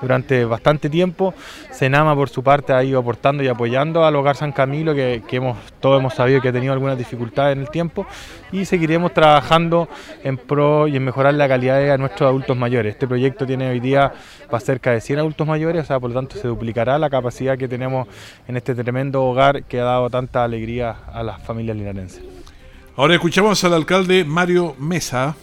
durante 0.00 0.44
bastante 0.44 0.88
tiempo. 0.88 1.34
Senama, 1.70 2.14
por 2.14 2.28
su 2.28 2.42
parte, 2.42 2.72
ha 2.72 2.82
ido 2.84 2.98
aportando 2.98 3.42
y 3.42 3.48
apoyando 3.48 4.04
al 4.04 4.16
Hogar 4.16 4.36
San 4.36 4.52
Camilo, 4.52 4.94
que, 4.94 5.22
todos 5.80 6.00
hemos 6.00 6.14
sabido 6.14 6.40
que 6.40 6.48
ha 6.48 6.52
tenido 6.52 6.72
algunas 6.72 6.98
dificultades 6.98 7.56
en 7.56 7.62
el 7.62 7.70
tiempo, 7.70 8.06
y 8.52 8.64
seguiremos 8.64 9.14
trabajando 9.14 9.88
en 10.22 10.36
pro 10.36 10.88
y 10.88 10.96
en 10.96 11.04
mejorar 11.04 11.34
la 11.34 11.48
calidad 11.48 11.78
de 11.78 11.98
nuestros 11.98 12.28
adultos 12.28 12.56
mayores. 12.56 12.94
Este 12.94 13.06
proyecto 13.06 13.46
tiene 13.46 13.70
hoy 13.70 13.80
día 13.80 14.12
para 14.50 14.60
cerca 14.60 14.92
de 14.92 15.00
100 15.00 15.20
adultos 15.20 15.46
mayores, 15.46 15.84
o 15.84 15.86
sea, 15.86 16.00
por 16.00 16.10
lo 16.10 16.16
tanto 16.16 16.36
se 16.36 16.48
duplicará 16.48 16.98
la 16.98 17.10
capacidad 17.10 17.56
que 17.56 17.68
tenemos 17.68 18.08
en 18.46 18.56
este 18.56 18.74
tremendo 18.74 19.22
hogar 19.22 19.64
que 19.64 19.80
ha 19.80 19.84
dado 19.84 20.10
tanta 20.10 20.44
alegría 20.44 20.96
a 21.12 21.22
las 21.22 21.42
familias 21.42 21.76
linarenses. 21.76 22.22
Ahora 22.96 23.14
escuchamos 23.14 23.62
al 23.64 23.74
alcalde 23.74 24.24
Mario 24.24 24.74
Mesa. 24.78 25.34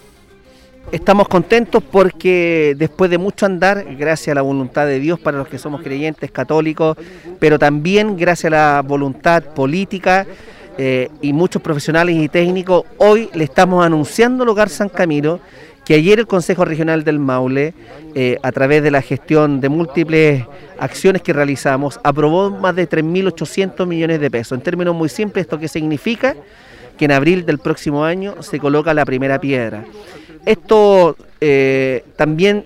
Estamos 0.92 1.28
contentos 1.28 1.84
porque 1.84 2.74
después 2.78 3.12
de 3.12 3.18
mucho 3.18 3.46
andar, 3.46 3.86
gracias 3.98 4.30
a 4.30 4.36
la 4.36 4.42
voluntad 4.42 4.88
de 4.88 5.00
Dios 5.00 5.20
para 5.20 5.38
los 5.38 5.50
que 5.50 5.58
somos 5.58 5.82
creyentes 5.82 6.32
católicos, 6.32 6.96
pero 7.40 7.60
también 7.60 8.16
gracias 8.16 8.54
a 8.54 8.56
la 8.56 8.82
voluntad 8.82 9.44
política 9.44 10.26
eh, 10.78 11.10
y 11.22 11.34
muchos 11.34 11.62
profesionales 11.62 12.16
y 12.16 12.30
técnicos, 12.30 12.86
hoy 13.00 13.30
le 13.34 13.44
estamos 13.44 13.86
anunciando 13.86 14.44
al 14.44 14.50
Hogar 14.50 14.70
San 14.70 14.88
Camilo 14.88 15.42
que 15.84 15.96
ayer 15.96 16.20
el 16.20 16.28
Consejo 16.28 16.64
Regional 16.64 17.04
del 17.04 17.20
Maule, 17.20 17.74
eh, 18.16 18.38
a 18.42 18.52
través 18.54 18.82
de 18.82 18.92
la 18.92 19.02
gestión 19.02 19.60
de 19.60 19.70
múltiples 19.70 20.46
acciones 20.80 21.22
que 21.22 21.34
realizamos, 21.34 22.00
aprobó 22.04 22.50
más 22.50 22.76
de 22.76 22.90
3.800 22.90 23.86
millones 23.88 24.20
de 24.20 24.32
pesos. 24.32 24.58
En 24.58 24.64
términos 24.64 24.96
muy 24.96 25.10
simples, 25.10 25.44
¿esto 25.44 25.58
qué 25.58 25.68
significa? 25.68 26.36
Que 26.98 27.06
en 27.06 27.12
abril 27.12 27.46
del 27.46 27.60
próximo 27.60 28.04
año 28.04 28.42
se 28.42 28.60
coloca 28.60 28.94
la 28.94 29.06
primera 29.06 29.40
piedra. 29.40 29.86
Esto 30.48 31.18
eh, 31.42 32.06
también 32.16 32.64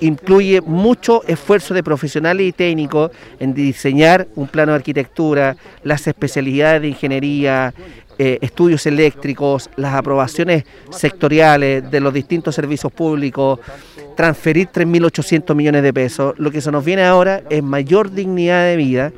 incluye 0.00 0.60
mucho 0.60 1.22
esfuerzo 1.26 1.72
de 1.72 1.82
profesionales 1.82 2.46
y 2.46 2.52
técnicos 2.52 3.10
en 3.40 3.54
diseñar 3.54 4.28
un 4.36 4.46
plano 4.46 4.72
de 4.72 4.76
arquitectura, 4.76 5.56
las 5.82 6.06
especialidades 6.06 6.82
de 6.82 6.88
ingeniería, 6.88 7.72
eh, 8.18 8.36
estudios 8.42 8.84
eléctricos, 8.84 9.70
las 9.76 9.94
aprobaciones 9.94 10.64
sectoriales 10.90 11.90
de 11.90 12.00
los 12.00 12.12
distintos 12.12 12.54
servicios 12.54 12.92
públicos, 12.92 13.58
transferir 14.14 14.68
3.800 14.68 15.54
millones 15.54 15.82
de 15.82 15.94
pesos. 15.94 16.34
Lo 16.36 16.50
que 16.50 16.60
se 16.60 16.70
nos 16.70 16.84
viene 16.84 17.02
ahora 17.02 17.44
es 17.48 17.62
mayor 17.62 18.10
dignidad 18.10 18.66
de 18.66 18.76
vida 18.76 19.12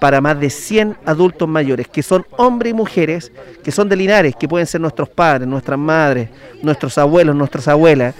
para 0.00 0.20
más 0.20 0.38
de 0.38 0.50
100 0.50 0.96
adultos 1.04 1.48
mayores, 1.48 1.88
que 1.88 2.02
son 2.02 2.26
hombres 2.36 2.72
y 2.72 2.74
mujeres, 2.74 3.32
que 3.62 3.72
son 3.72 3.88
de 3.88 3.96
Linares, 3.96 4.34
que 4.38 4.48
pueden 4.48 4.66
ser 4.66 4.80
nuestros 4.80 5.08
padres, 5.08 5.48
nuestras 5.48 5.78
madres, 5.78 6.28
nuestros 6.62 6.96
abuelos, 6.98 7.34
nuestras 7.34 7.68
abuelas. 7.68 8.14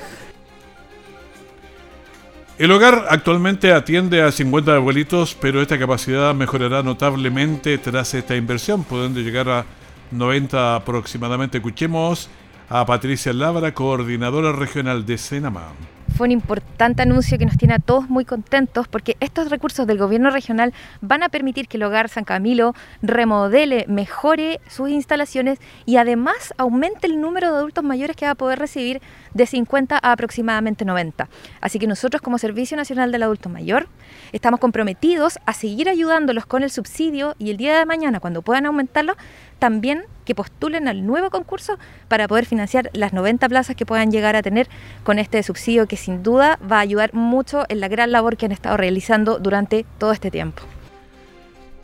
El 2.59 2.73
hogar 2.73 3.07
actualmente 3.11 3.73
atiende 3.73 4.23
a 4.23 4.33
50 4.33 4.77
abuelitos, 4.77 5.37
pero 5.39 5.61
esta 5.61 5.79
capacidad 5.79 6.35
mejorará 6.35 6.83
notablemente 6.83 7.77
tras 7.77 8.15
esta 8.15 8.35
inversión, 8.35 8.83
pudiendo 8.85 9.21
llegar 9.21 9.49
a 9.51 9.67
90 10.11 10.77
aproximadamente. 10.77 11.59
Escuchemos 11.59 12.31
a 12.71 12.87
Patricia 12.87 13.33
Labra, 13.35 13.75
coordinadora 13.75 14.53
regional 14.53 15.05
de 15.05 15.19
Senama 15.19 15.73
fue 16.15 16.27
un 16.27 16.33
importante 16.33 17.03
anuncio 17.03 17.39
que 17.39 17.47
nos 17.47 17.57
tiene 17.57 17.75
a 17.75 17.79
todos 17.79 18.09
muy 18.09 18.25
contentos 18.25 18.89
porque 18.89 19.17
estos 19.21 19.51
recursos 19.51 19.87
del 19.87 19.99
gobierno 19.99 20.31
regional 20.31 20.73
van 21.01 21.23
a 21.23 21.29
permitir 21.29 21.69
que 21.69 21.77
el 21.77 21.83
hogar 21.83 22.09
San 22.09 22.25
Camilo 22.25 22.75
remodele, 23.03 23.85
mejore 23.89 24.61
sus 24.69 24.91
instalaciones 24.91 25.59
y 25.85 25.97
además 25.97 26.55
aumente 26.59 27.07
el 27.07 27.21
número 27.21 27.51
de 27.51 27.59
adultos 27.59 27.85
mayores 27.85 28.17
que 28.17 28.27
va 28.27 28.33
a 28.33 28.37
poder 28.37 28.59
recibir 28.59 29.01
de 29.35 29.47
50 29.47 29.99
a 30.03 30.13
aproximadamente 30.13 30.85
90. 30.85 31.29
Así 31.61 31.79
que 31.79 31.87
nosotros 31.87 32.23
como 32.23 32.39
Servicio 32.39 32.77
Nacional 32.77 33.13
del 33.13 33.23
Adulto 33.23 33.49
Mayor 33.49 33.89
estamos 34.33 34.61
comprometidos 34.61 35.39
a 35.47 35.53
seguir 35.53 35.89
ayudándolos 35.89 36.47
con 36.47 36.63
el 36.63 36.71
subsidio 36.71 37.35
y 37.39 37.51
el 37.51 37.57
día 37.57 37.79
de 37.79 37.87
mañana 37.87 38.21
cuando 38.21 38.43
puedan 38.43 38.67
aumentarlo 38.67 39.17
también 39.59 40.05
que 40.27 40.35
postulen 40.35 40.89
al 40.89 41.07
nuevo 41.07 41.31
concurso 41.31 41.79
para 42.09 42.29
poder 42.29 42.45
financiar 42.45 42.91
las 42.93 43.15
90 43.15 43.49
plazas 43.49 43.75
que 43.75 43.87
puedan 43.87 44.11
llegar 44.11 44.37
a 44.37 44.43
tener 44.43 44.69
con 45.05 45.19
este 45.19 45.43
subsidio 45.43 45.87
que 45.87 45.97
sin 45.97 46.23
duda 46.23 46.59
va 46.71 46.77
a 46.77 46.81
ayudar 46.81 47.15
mucho 47.15 47.65
en 47.71 47.81
la 47.81 47.89
gran 47.89 48.13
labor 48.13 48.37
que 48.37 48.45
han 48.45 48.53
estado 48.53 48.77
realizando 48.77 49.39
durante 49.39 49.87
todo 49.97 50.13
este 50.13 50.31
tiempo. 50.31 50.63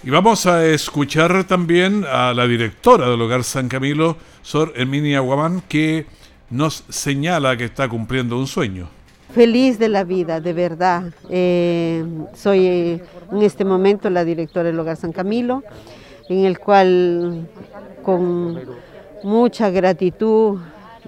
Y 0.05 0.11
vamos 0.11 0.47
a 0.47 0.67
escuchar 0.67 1.45
también 1.45 2.05
a 2.05 2.35
la 2.35 2.47
directora 2.47 3.09
del 3.09 3.21
Hogar 3.23 3.45
San 3.45 3.69
Camilo, 3.69 4.17
Sor 4.43 4.73
Herminia 4.75 5.21
Guamán, 5.21 5.63
que 5.69 6.07
nos 6.51 6.85
señala 6.89 7.57
que 7.57 7.65
está 7.65 7.89
cumpliendo 7.89 8.37
un 8.37 8.49
sueño. 8.49 8.89
Feliz 9.33 9.79
de 9.79 9.89
la 9.89 10.03
vida, 10.03 10.41
de 10.41 10.53
verdad. 10.53 11.05
Eh, 11.31 12.05
soy 12.35 12.67
eh, 12.67 13.05
en 13.31 13.43
este 13.43 13.65
momento 13.65 14.11
la 14.11 14.25
directora 14.25 14.65
del 14.65 14.79
Hogar 14.79 14.97
San 14.97 15.13
Camilo 15.13 15.63
en 16.29 16.45
el 16.45 16.59
cual 16.59 17.49
con 18.03 18.61
mucha 19.23 19.71
gratitud 19.71 20.59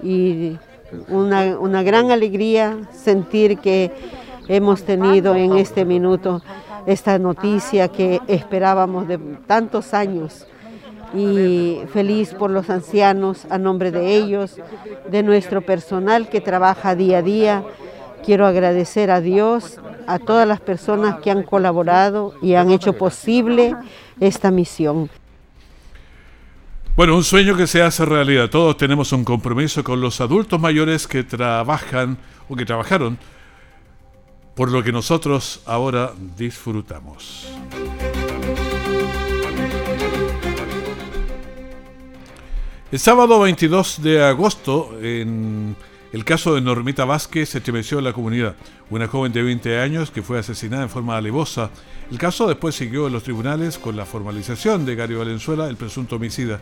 y 0.02 0.56
una, 1.08 1.82
gran 1.82 2.10
alegría 2.10 2.78
sentir 2.92 3.58
que 3.58 3.90
hemos 4.48 4.82
tenido 4.82 5.34
en 5.34 5.56
este 5.56 5.84
minuto 5.84 6.42
esta 6.86 7.18
noticia 7.18 7.88
que 7.88 8.20
esperábamos 8.28 9.08
de 9.08 9.18
tantos 9.46 9.94
años 9.94 10.46
y 11.14 11.80
feliz 11.92 12.34
por 12.34 12.50
los 12.50 12.70
ancianos 12.70 13.46
a 13.48 13.58
nombre 13.58 13.90
de 13.90 14.16
ellos, 14.16 14.56
de 15.08 15.22
nuestro 15.22 15.62
personal 15.62 16.28
que 16.28 16.40
trabaja 16.40 16.94
día 16.94 17.18
a 17.18 17.22
día. 17.22 17.64
Quiero 18.24 18.46
agradecer 18.46 19.10
a 19.10 19.20
Dios, 19.20 19.80
a 20.06 20.18
todas 20.18 20.46
las 20.46 20.60
personas 20.60 21.20
que 21.20 21.30
han 21.30 21.42
colaborado 21.42 22.34
y 22.42 22.54
han 22.54 22.70
hecho 22.70 22.94
posible 22.94 23.76
esta 24.20 24.50
misión. 24.50 25.10
Bueno, 26.96 27.16
un 27.16 27.24
sueño 27.24 27.56
que 27.56 27.66
se 27.66 27.82
hace 27.82 28.04
realidad. 28.04 28.50
Todos 28.50 28.76
tenemos 28.76 29.12
un 29.12 29.24
compromiso 29.24 29.82
con 29.82 30.00
los 30.00 30.20
adultos 30.20 30.60
mayores 30.60 31.08
que 31.08 31.24
trabajan 31.24 32.18
o 32.48 32.54
que 32.54 32.64
trabajaron 32.64 33.18
por 34.54 34.70
lo 34.70 34.82
que 34.82 34.92
nosotros 34.92 35.60
ahora 35.66 36.12
disfrutamos. 36.36 37.48
El 42.92 42.98
sábado 43.00 43.40
22 43.40 44.02
de 44.02 44.22
agosto, 44.22 44.96
en 45.02 45.74
el 46.14 46.24
caso 46.24 46.54
de 46.54 46.60
Normita 46.60 47.04
Vázquez 47.04 47.48
se 47.48 47.58
estremeció 47.58 47.98
en 47.98 48.04
la 48.04 48.12
comunidad. 48.12 48.54
Una 48.88 49.08
joven 49.08 49.32
de 49.32 49.42
20 49.42 49.80
años 49.80 50.12
que 50.12 50.22
fue 50.22 50.38
asesinada 50.38 50.84
en 50.84 50.88
forma 50.88 51.16
alevosa. 51.16 51.70
El 52.08 52.18
caso 52.18 52.46
después 52.46 52.76
siguió 52.76 53.08
en 53.08 53.12
los 53.12 53.24
tribunales 53.24 53.78
con 53.78 53.96
la 53.96 54.06
formalización 54.06 54.86
de 54.86 54.94
Gary 54.94 55.16
Valenzuela, 55.16 55.68
el 55.68 55.76
presunto 55.76 56.14
homicida. 56.14 56.60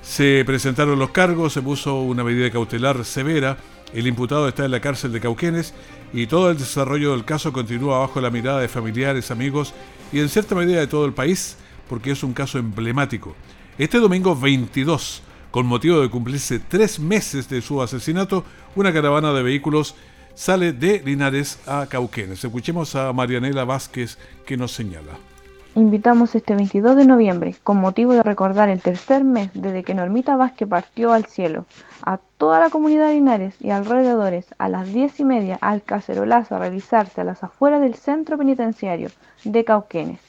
Se 0.00 0.42
presentaron 0.46 0.98
los 0.98 1.10
cargos, 1.10 1.52
se 1.52 1.60
puso 1.60 2.00
una 2.00 2.24
medida 2.24 2.50
cautelar 2.50 3.04
severa. 3.04 3.58
El 3.92 4.06
imputado 4.06 4.48
está 4.48 4.64
en 4.64 4.70
la 4.70 4.80
cárcel 4.80 5.12
de 5.12 5.20
Cauquenes 5.20 5.74
y 6.14 6.26
todo 6.26 6.50
el 6.50 6.56
desarrollo 6.56 7.12
del 7.12 7.26
caso 7.26 7.52
continúa 7.52 7.98
bajo 7.98 8.22
la 8.22 8.30
mirada 8.30 8.60
de 8.60 8.68
familiares, 8.68 9.30
amigos 9.30 9.74
y 10.14 10.20
en 10.20 10.30
cierta 10.30 10.54
medida 10.54 10.80
de 10.80 10.86
todo 10.86 11.04
el 11.04 11.12
país 11.12 11.58
porque 11.90 12.12
es 12.12 12.22
un 12.22 12.32
caso 12.32 12.56
emblemático. 12.56 13.36
Este 13.76 13.98
domingo 13.98 14.34
22 14.34 15.20
con 15.56 15.64
motivo 15.64 16.00
de 16.00 16.10
cumplirse 16.10 16.58
tres 16.58 17.00
meses 17.00 17.48
de 17.48 17.62
su 17.62 17.80
asesinato, 17.80 18.44
una 18.74 18.92
caravana 18.92 19.32
de 19.32 19.42
vehículos 19.42 19.94
sale 20.34 20.74
de 20.74 21.00
Linares 21.02 21.58
a 21.66 21.86
Cauquenes. 21.86 22.44
Escuchemos 22.44 22.94
a 22.94 23.10
Marianela 23.14 23.64
Vázquez 23.64 24.18
que 24.44 24.58
nos 24.58 24.72
señala. 24.72 25.12
invitamos 25.74 26.34
este 26.34 26.54
22 26.54 26.96
de 26.96 27.06
noviembre, 27.06 27.56
con 27.62 27.78
motivo 27.78 28.12
de 28.12 28.22
recordar 28.22 28.68
el 28.68 28.82
tercer 28.82 29.24
mes 29.24 29.48
desde 29.54 29.82
que 29.82 29.94
Normita 29.94 30.36
Vázquez 30.36 30.68
partió 30.68 31.14
al 31.14 31.24
cielo, 31.24 31.64
a 32.02 32.18
toda 32.36 32.60
la 32.60 32.68
comunidad 32.68 33.08
de 33.08 33.14
Linares 33.14 33.54
y 33.58 33.70
alrededores 33.70 34.54
a 34.58 34.68
las 34.68 34.92
diez 34.92 35.18
y 35.20 35.24
media 35.24 35.56
al 35.62 35.82
cacerolazo 35.82 36.54
a 36.54 36.58
realizarse 36.58 37.22
a 37.22 37.24
las 37.24 37.42
afueras 37.42 37.80
del 37.80 37.94
centro 37.94 38.36
penitenciario 38.36 39.08
de 39.44 39.64
Cauquenes. 39.64 40.20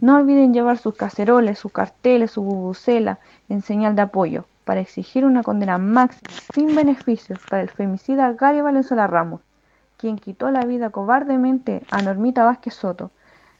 No 0.00 0.16
olviden 0.16 0.54
llevar 0.54 0.78
sus 0.78 0.94
caceroles, 0.94 1.58
sus 1.58 1.72
carteles, 1.72 2.30
su 2.30 2.42
bubucela 2.42 3.18
en 3.50 3.60
señal 3.60 3.94
de 3.94 4.02
apoyo 4.02 4.46
para 4.64 4.80
exigir 4.80 5.24
una 5.24 5.42
condena 5.42 5.78
máxima 5.78 6.30
sin 6.54 6.74
beneficios 6.74 7.38
para 7.48 7.62
el 7.62 7.70
femicida 7.70 8.32
Gary 8.32 8.60
Valenzuela 8.60 9.06
Ramos, 9.06 9.40
quien 9.96 10.16
quitó 10.16 10.50
la 10.50 10.64
vida 10.64 10.90
cobardemente 10.90 11.82
a 11.90 12.02
Normita 12.02 12.44
Vázquez 12.44 12.74
Soto 12.74 13.10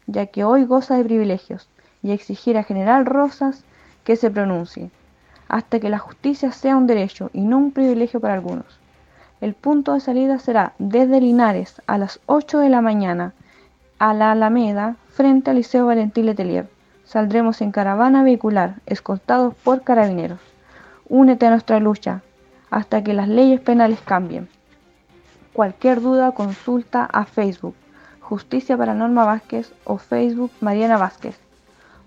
ya 0.07 0.27
que 0.27 0.45
hoy 0.45 0.65
goza 0.65 0.97
de 0.97 1.05
privilegios, 1.05 1.69
y 2.03 2.11
exigir 2.11 2.59
a 2.59 2.65
General 2.65 3.07
Rosas 3.07 3.65
que 4.05 4.17
se 4.17 4.31
pronuncie, 4.31 4.91
hasta 5.49 5.79
que 5.79 5.89
la 5.89 5.99
justicia 5.99 6.51
sea 6.53 6.77
un 6.77 6.87
derecho 6.87 7.31
y 7.33 7.43
no 7.43 7.59
un 7.59 7.73
privilegio 7.73 8.21
para 8.21 8.35
algunos. 8.35 8.81
El 9.41 9.55
punto 9.55 9.95
de 9.95 10.01
salida 10.01 10.39
será 10.39 10.73
desde 10.79 11.21
Linares 11.21 11.81
a 11.87 11.99
las 11.99 12.21
8 12.27 12.59
de 12.61 12.69
la 12.69 12.81
mañana 12.81 13.33
a 13.99 14.15
la 14.15 14.33
Alameda 14.33 14.97
frente 15.11 15.51
al 15.51 15.57
Liceo 15.57 15.87
Valentín 15.87 16.27
Letelier. 16.27 16.69
Saldremos 17.05 17.61
en 17.61 17.71
caravana 17.71 18.25
vehicular, 18.25 18.77
escoltados 18.87 19.55
por 19.55 19.83
carabineros. 19.83 20.52
Únete 21.13 21.45
a 21.45 21.51
nuestra 21.51 21.79
lucha 21.79 22.23
hasta 22.71 23.05
que 23.05 23.13
las 23.13 23.29
leyes 23.29 23.61
penales 23.61 24.01
cambien. 24.03 24.49
Cualquier 25.53 26.01
duda 26.01 26.33
consulta 26.33 27.05
a 27.05 27.27
Facebook 27.27 27.75
Justicia 28.21 28.79
para 28.79 28.95
Norma 28.95 29.27
Vázquez 29.27 29.75
o 29.85 29.99
Facebook 29.99 30.51
Mariana 30.63 30.97
Vázquez 30.97 31.39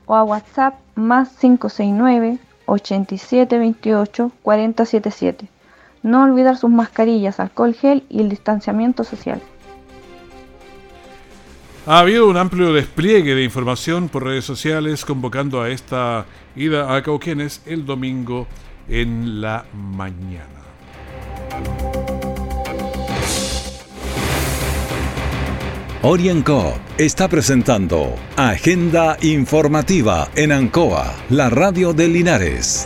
o 0.08 0.16
a 0.16 0.24
WhatsApp 0.24 0.80
más 0.96 1.30
569 1.40 2.40
8728 2.66 4.32
477. 4.42 5.50
No 6.02 6.24
olvidar 6.24 6.58
sus 6.58 6.72
mascarillas, 6.72 7.40
alcohol 7.40 7.76
gel 7.76 8.06
y 8.10 8.22
el 8.22 8.30
distanciamiento 8.30 9.04
social. 9.04 9.40
Ha 11.86 12.00
habido 12.00 12.28
un 12.28 12.38
amplio 12.38 12.74
despliegue 12.74 13.36
de 13.36 13.44
información 13.44 14.10
por 14.10 14.24
redes 14.24 14.46
sociales 14.46 15.06
convocando 15.06 15.62
a 15.62 15.70
esta 15.70 16.26
ida 16.56 16.96
a 16.96 17.04
Cauquenes 17.04 17.62
el 17.68 17.86
domingo 17.86 18.48
en 18.88 19.42
la 19.42 19.66
mañana. 19.74 20.50
Orienco 26.02 26.78
está 27.00 27.28
presentando 27.28 28.14
Agenda 28.36 29.18
Informativa 29.22 30.30
en 30.36 30.52
Ancoa, 30.52 31.16
la 31.30 31.50
radio 31.50 31.94
de 31.94 32.08
Linares. 32.08 32.86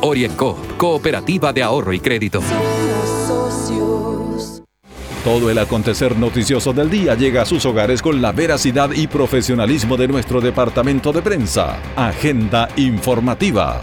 Orienco, 0.00 0.56
Cooperativa 0.76 1.52
de 1.52 1.62
Ahorro 1.62 1.92
y 1.92 2.00
Crédito. 2.00 2.40
Todo 5.24 5.50
el 5.50 5.58
acontecer 5.58 6.16
noticioso 6.16 6.72
del 6.72 6.90
día 6.90 7.14
llega 7.14 7.42
a 7.42 7.46
sus 7.46 7.64
hogares 7.64 8.02
con 8.02 8.20
la 8.20 8.32
veracidad 8.32 8.90
y 8.90 9.06
profesionalismo 9.06 9.96
de 9.96 10.08
nuestro 10.08 10.40
departamento 10.40 11.12
de 11.12 11.22
prensa. 11.22 11.78
Agenda 11.94 12.68
informativa. 12.76 13.80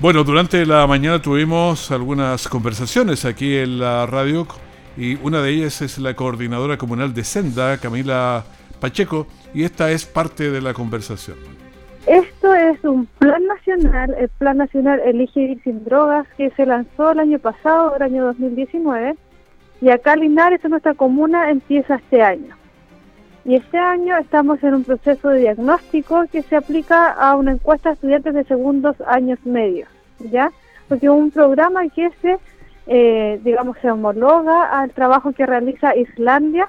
Bueno, 0.00 0.24
durante 0.24 0.64
la 0.66 0.86
mañana 0.86 1.20
tuvimos 1.20 1.90
algunas 1.90 2.48
conversaciones 2.48 3.24
aquí 3.24 3.54
en 3.54 3.78
la 3.78 4.06
radio 4.06 4.48
y 4.96 5.14
una 5.16 5.42
de 5.42 5.50
ellas 5.50 5.82
es 5.82 5.98
la 5.98 6.16
coordinadora 6.16 6.76
comunal 6.78 7.14
de 7.14 7.22
Senda, 7.22 7.78
Camila 7.78 8.44
Pacheco, 8.82 9.28
y 9.54 9.62
esta 9.62 9.92
es 9.92 10.04
parte 10.04 10.50
de 10.50 10.60
la 10.60 10.74
conversación. 10.74 11.36
Esto 12.04 12.52
es 12.52 12.82
un 12.82 13.06
plan 13.06 13.46
nacional, 13.46 14.12
el 14.18 14.28
Plan 14.28 14.56
Nacional 14.56 15.00
Elige 15.04 15.38
Vivir 15.38 15.62
Sin 15.62 15.84
Drogas, 15.84 16.26
que 16.36 16.50
se 16.50 16.66
lanzó 16.66 17.12
el 17.12 17.20
año 17.20 17.38
pasado, 17.38 17.94
el 17.94 18.02
año 18.02 18.24
2019, 18.24 19.14
y 19.80 19.90
acá 19.90 20.16
Linares, 20.16 20.64
en 20.64 20.72
nuestra 20.72 20.94
comuna, 20.94 21.48
empieza 21.48 21.94
este 21.94 22.22
año. 22.22 22.56
Y 23.44 23.54
este 23.54 23.78
año 23.78 24.18
estamos 24.18 24.60
en 24.64 24.74
un 24.74 24.82
proceso 24.82 25.28
de 25.28 25.42
diagnóstico 25.42 26.24
que 26.32 26.42
se 26.42 26.56
aplica 26.56 27.12
a 27.12 27.36
una 27.36 27.52
encuesta 27.52 27.90
de 27.90 27.94
estudiantes 27.94 28.34
de 28.34 28.44
segundos 28.44 28.96
años 29.06 29.38
medios, 29.44 29.88
¿ya? 30.18 30.50
Porque 30.88 31.08
un 31.08 31.30
programa 31.30 31.88
que 31.88 32.10
se, 32.20 32.36
eh, 32.88 33.40
digamos, 33.44 33.76
se 33.80 33.88
homologa 33.88 34.80
al 34.80 34.90
trabajo 34.90 35.30
que 35.30 35.46
realiza 35.46 35.94
Islandia 35.94 36.68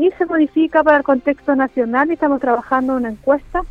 y 0.00 0.10
se 0.12 0.24
modifica 0.24 0.82
para 0.82 0.96
el 0.96 1.02
contexto 1.02 1.54
nacional 1.54 2.08
y 2.10 2.14
estamos 2.14 2.40
trabajando 2.40 2.96
una 2.96 3.10
encuesta 3.10 3.62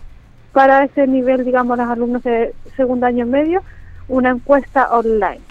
para 0.52 0.84
ese 0.84 1.08
nivel, 1.08 1.44
digamos, 1.44 1.78
los 1.78 1.89
alumnos 1.89 2.24
de 2.24 2.54
segundo 2.76 3.08
año 3.08 3.26
medio, 3.26 3.63
una 4.08 4.30
encuesta 4.30 4.92
online. 4.92 5.42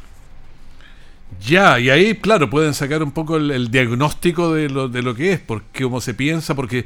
Ya, 1.41 1.81
y 1.81 1.91
ahí, 1.91 2.15
claro, 2.15 2.49
pueden 2.49 2.75
sacar 2.75 3.03
un 3.03 3.11
poco 3.11 3.37
el, 3.37 3.71
diagnóstico 3.71 4.55
de 4.55 4.69
lo, 4.69 4.89
de 4.89 5.03
lo 5.03 5.15
que 5.15 5.33
es, 5.33 5.41
porque 5.41 5.83
cómo 5.83 6.01
se 6.01 6.15
piensa, 6.15 6.55
porque 6.55 6.85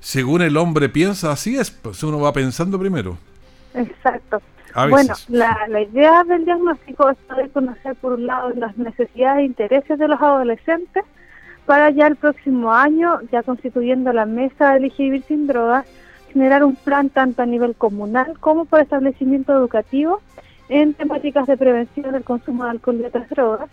según 0.00 0.42
el 0.42 0.56
hombre 0.58 0.90
piensa, 0.90 1.32
así 1.32 1.56
es, 1.56 1.70
pues 1.70 2.02
uno 2.02 2.20
va 2.20 2.34
pensando 2.34 2.78
primero. 2.78 3.16
Exacto. 3.74 4.42
Bueno, 4.74 5.14
la, 5.28 5.66
la 5.68 5.80
idea 5.80 6.24
del 6.24 6.44
diagnóstico 6.44 7.10
es 7.10 7.18
poder 7.28 7.50
conocer, 7.50 7.94
por 7.96 8.14
un 8.14 8.26
lado, 8.26 8.50
las 8.56 8.76
necesidades 8.76 9.40
e 9.40 9.44
intereses 9.44 9.98
de 9.98 10.08
los 10.08 10.20
adolescentes, 10.20 11.04
para 11.66 11.90
ya 11.90 12.06
el 12.06 12.16
próximo 12.16 12.72
año, 12.72 13.20
ya 13.30 13.42
constituyendo 13.42 14.12
la 14.12 14.26
mesa 14.26 14.72
de 14.72 14.78
elegir 14.78 15.22
sin 15.28 15.46
drogas, 15.46 15.86
generar 16.32 16.64
un 16.64 16.76
plan 16.76 17.10
tanto 17.10 17.42
a 17.42 17.46
nivel 17.46 17.74
comunal 17.74 18.38
como 18.40 18.64
por 18.64 18.80
establecimiento 18.80 19.52
educativo 19.52 20.20
en 20.68 20.94
temáticas 20.94 21.46
de 21.46 21.56
prevención 21.56 22.12
del 22.12 22.24
consumo 22.24 22.64
de 22.64 22.70
alcohol 22.70 23.00
y 23.00 23.04
otras 23.04 23.28
drogas 23.28 23.70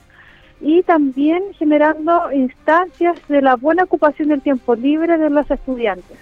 y 0.61 0.83
también 0.83 1.43
generando 1.57 2.31
instancias 2.33 3.17
de 3.29 3.41
la 3.41 3.55
buena 3.55 3.83
ocupación 3.83 4.29
del 4.29 4.41
tiempo 4.41 4.75
libre 4.75 5.17
de 5.17 5.29
los 5.29 5.49
estudiantes. 5.49 6.17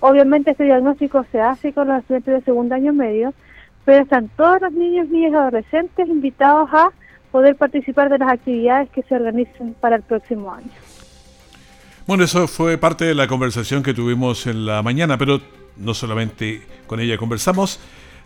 Obviamente 0.00 0.52
este 0.52 0.64
diagnóstico 0.64 1.24
se 1.30 1.40
hace 1.40 1.72
con 1.72 1.88
los 1.88 1.98
estudiantes 1.98 2.34
de 2.34 2.40
segundo 2.42 2.74
año 2.74 2.92
medio, 2.92 3.34
pero 3.84 4.02
están 4.02 4.28
todos 4.36 4.62
los 4.62 4.72
niños, 4.72 5.08
niñas 5.08 5.32
y 5.32 5.36
adolescentes 5.36 6.08
invitados 6.08 6.70
a 6.72 6.90
poder 7.30 7.56
participar 7.56 8.08
de 8.08 8.18
las 8.18 8.30
actividades 8.30 8.88
que 8.90 9.02
se 9.02 9.14
organicen 9.14 9.74
para 9.74 9.96
el 9.96 10.02
próximo 10.02 10.52
año. 10.52 10.70
Bueno, 12.06 12.24
eso 12.24 12.46
fue 12.48 12.76
parte 12.76 13.06
de 13.06 13.14
la 13.14 13.26
conversación 13.26 13.82
que 13.82 13.94
tuvimos 13.94 14.46
en 14.46 14.66
la 14.66 14.82
mañana, 14.82 15.16
pero 15.16 15.40
no 15.78 15.94
solamente 15.94 16.60
con 16.86 17.00
ella 17.00 17.16
conversamos, 17.16 17.80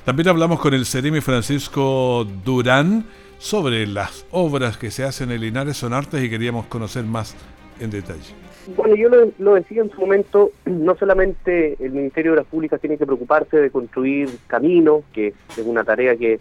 también 0.05 0.29
hablamos 0.29 0.59
con 0.59 0.75
el 0.75 0.85
Ceremi 0.85 1.21
Francisco 1.21 2.27
Durán 2.45 3.07
sobre 3.39 3.87
las 3.87 4.27
obras 4.33 4.79
que 4.79 4.91
se 4.91 5.05
hacen 5.05 5.31
en 5.31 5.43
Linares 5.43 5.77
son 5.77 5.93
artes 5.93 6.25
y 6.25 6.29
queríamos 6.29 6.67
conocer 6.67 7.05
más 7.05 7.37
en 7.79 7.91
detalle. 7.91 8.35
Bueno, 8.77 8.97
yo 8.97 9.09
lo, 9.39 9.55
decía 9.55 9.83
en 9.83 9.91
su 9.93 10.01
momento, 10.01 10.51
no 10.67 10.97
solamente 10.97 11.77
el 11.79 11.93
Ministerio 11.93 12.33
de 12.33 12.39
las 12.39 12.47
Públicas 12.47 12.81
tiene 12.81 12.99
que 12.99 13.07
preocuparse 13.07 13.59
de 13.59 13.71
construir 13.71 14.29
caminos, 14.49 15.05
que 15.13 15.29
es 15.29 15.59
una 15.65 15.85
tarea 15.85 16.17
que 16.17 16.41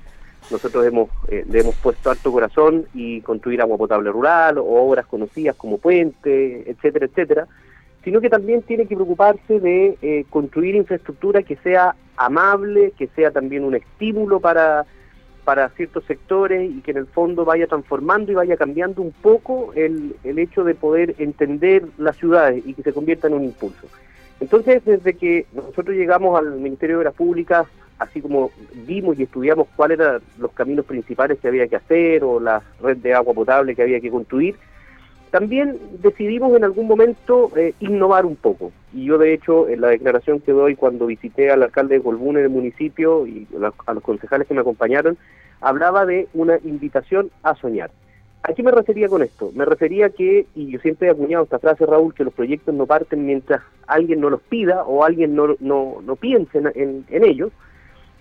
nosotros 0.51 0.85
hemos, 0.85 1.09
eh, 1.27 1.45
le 1.49 1.59
hemos 1.59 1.75
puesto 1.75 2.09
harto 2.09 2.31
corazón 2.31 2.85
y 2.93 3.21
construir 3.21 3.61
agua 3.61 3.77
potable 3.77 4.11
rural 4.11 4.57
o 4.57 4.65
obras 4.65 5.05
conocidas 5.05 5.55
como 5.55 5.77
puentes, 5.77 6.67
etcétera, 6.67 7.05
etcétera, 7.05 7.47
sino 8.03 8.21
que 8.21 8.29
también 8.29 8.61
tiene 8.61 8.85
que 8.85 8.95
preocuparse 8.95 9.59
de 9.59 9.97
eh, 10.01 10.25
construir 10.29 10.75
infraestructura 10.75 11.43
que 11.43 11.57
sea 11.57 11.95
amable, 12.15 12.93
que 12.97 13.07
sea 13.07 13.31
también 13.31 13.63
un 13.63 13.75
estímulo 13.75 14.39
para, 14.39 14.85
para 15.43 15.69
ciertos 15.69 16.05
sectores 16.05 16.71
y 16.71 16.81
que 16.81 16.91
en 16.91 16.97
el 16.97 17.07
fondo 17.07 17.43
vaya 17.43 17.67
transformando 17.67 18.31
y 18.31 18.35
vaya 18.35 18.55
cambiando 18.55 19.01
un 19.01 19.11
poco 19.11 19.73
el, 19.75 20.15
el 20.23 20.39
hecho 20.39 20.63
de 20.63 20.75
poder 20.75 21.15
entender 21.17 21.85
las 21.97 22.15
ciudades 22.17 22.63
y 22.65 22.73
que 22.73 22.83
se 22.83 22.93
convierta 22.93 23.27
en 23.27 23.33
un 23.33 23.43
impulso. 23.43 23.87
Entonces, 24.39 24.85
desde 24.85 25.15
que 25.15 25.45
nosotros 25.53 25.95
llegamos 25.95 26.37
al 26.39 26.59
Ministerio 26.59 26.99
de 26.99 27.05
las 27.05 27.13
Públicas 27.13 27.67
así 27.99 28.21
como 28.21 28.51
vimos 28.85 29.17
y 29.19 29.23
estudiamos 29.23 29.67
cuáles 29.75 29.99
eran 29.99 30.21
los 30.37 30.51
caminos 30.51 30.85
principales 30.85 31.39
que 31.39 31.47
había 31.47 31.67
que 31.67 31.77
hacer 31.77 32.23
o 32.23 32.39
la 32.39 32.61
red 32.81 32.97
de 32.97 33.13
agua 33.13 33.33
potable 33.33 33.75
que 33.75 33.81
había 33.81 33.99
que 33.99 34.11
construir, 34.11 34.55
también 35.31 35.77
decidimos 36.01 36.55
en 36.55 36.63
algún 36.63 36.87
momento 36.87 37.51
eh, 37.55 37.73
innovar 37.79 38.25
un 38.25 38.35
poco. 38.35 38.71
Y 38.93 39.05
yo, 39.05 39.17
de 39.17 39.33
hecho, 39.33 39.67
en 39.67 39.81
la 39.81 39.89
declaración 39.89 40.39
que 40.39 40.51
doy 40.51 40.75
cuando 40.75 41.05
visité 41.05 41.51
al 41.51 41.63
alcalde 41.63 41.95
de 41.95 42.03
Colbún 42.03 42.37
en 42.37 42.43
el 42.43 42.49
municipio 42.49 43.27
y 43.27 43.47
a 43.85 43.93
los 43.93 44.03
concejales 44.03 44.47
que 44.47 44.53
me 44.53 44.61
acompañaron, 44.61 45.17
hablaba 45.59 46.05
de 46.05 46.27
una 46.33 46.57
invitación 46.63 47.29
a 47.43 47.55
soñar. 47.55 47.91
¿A 48.43 48.53
qué 48.53 48.63
me 48.63 48.71
refería 48.71 49.09
con 49.09 49.23
esto? 49.23 49.51
Me 49.53 49.65
refería 49.65 50.09
que, 50.09 50.45
y 50.55 50.71
yo 50.71 50.79
siempre 50.79 51.07
he 51.07 51.11
acuñado 51.11 51.43
esta 51.43 51.59
frase, 51.59 51.85
Raúl, 51.85 52.13
que 52.13 52.23
los 52.23 52.33
proyectos 52.33 52.73
no 52.73 52.85
parten 52.85 53.25
mientras 53.25 53.61
alguien 53.87 54.21
no 54.21 54.29
los 54.29 54.41
pida 54.41 54.83
o 54.83 55.03
alguien 55.03 55.35
no, 55.35 55.55
no, 55.59 55.97
no 56.01 56.15
piense 56.15 56.59
en, 56.59 57.05
en 57.09 57.25
ellos, 57.25 57.51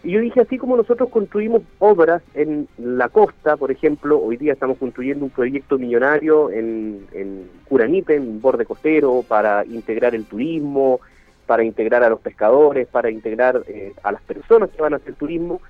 y 0.06 0.12
yo 0.12 0.20
dije, 0.20 0.40
así 0.40 0.56
como 0.56 0.76
nosotros 0.76 1.10
construimos 1.10 1.62
obras 1.80 2.22
en 2.34 2.68
la 2.78 3.08
costa, 3.08 3.56
por 3.56 3.72
ejemplo, 3.72 4.22
hoy 4.22 4.36
día 4.36 4.52
estamos 4.52 4.78
construyendo 4.78 5.24
un 5.24 5.32
proyecto 5.32 5.78
millonario 5.78 6.48
en, 6.52 7.08
en 7.10 7.50
Curanipe, 7.64 8.14
en 8.14 8.40
borde 8.40 8.64
costero, 8.66 9.24
para 9.26 9.64
integrar 9.64 10.14
el 10.14 10.24
turismo, 10.24 11.00
para 11.44 11.64
integrar 11.64 12.04
a 12.04 12.08
los 12.08 12.20
pescadores, 12.20 12.86
para 12.86 13.10
integrar 13.10 13.64
eh, 13.66 13.94
a 14.04 14.12
las 14.12 14.22
personas 14.22 14.70
que 14.70 14.80
van 14.80 14.92
a 14.92 14.98
hacer 14.98 15.14
turismo. 15.14 15.60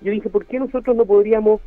Yo 0.00 0.10
dije, 0.10 0.30
¿por 0.30 0.46
qué 0.46 0.58
nosotros 0.58 0.96
no 0.96 1.04
podríamos 1.04 1.60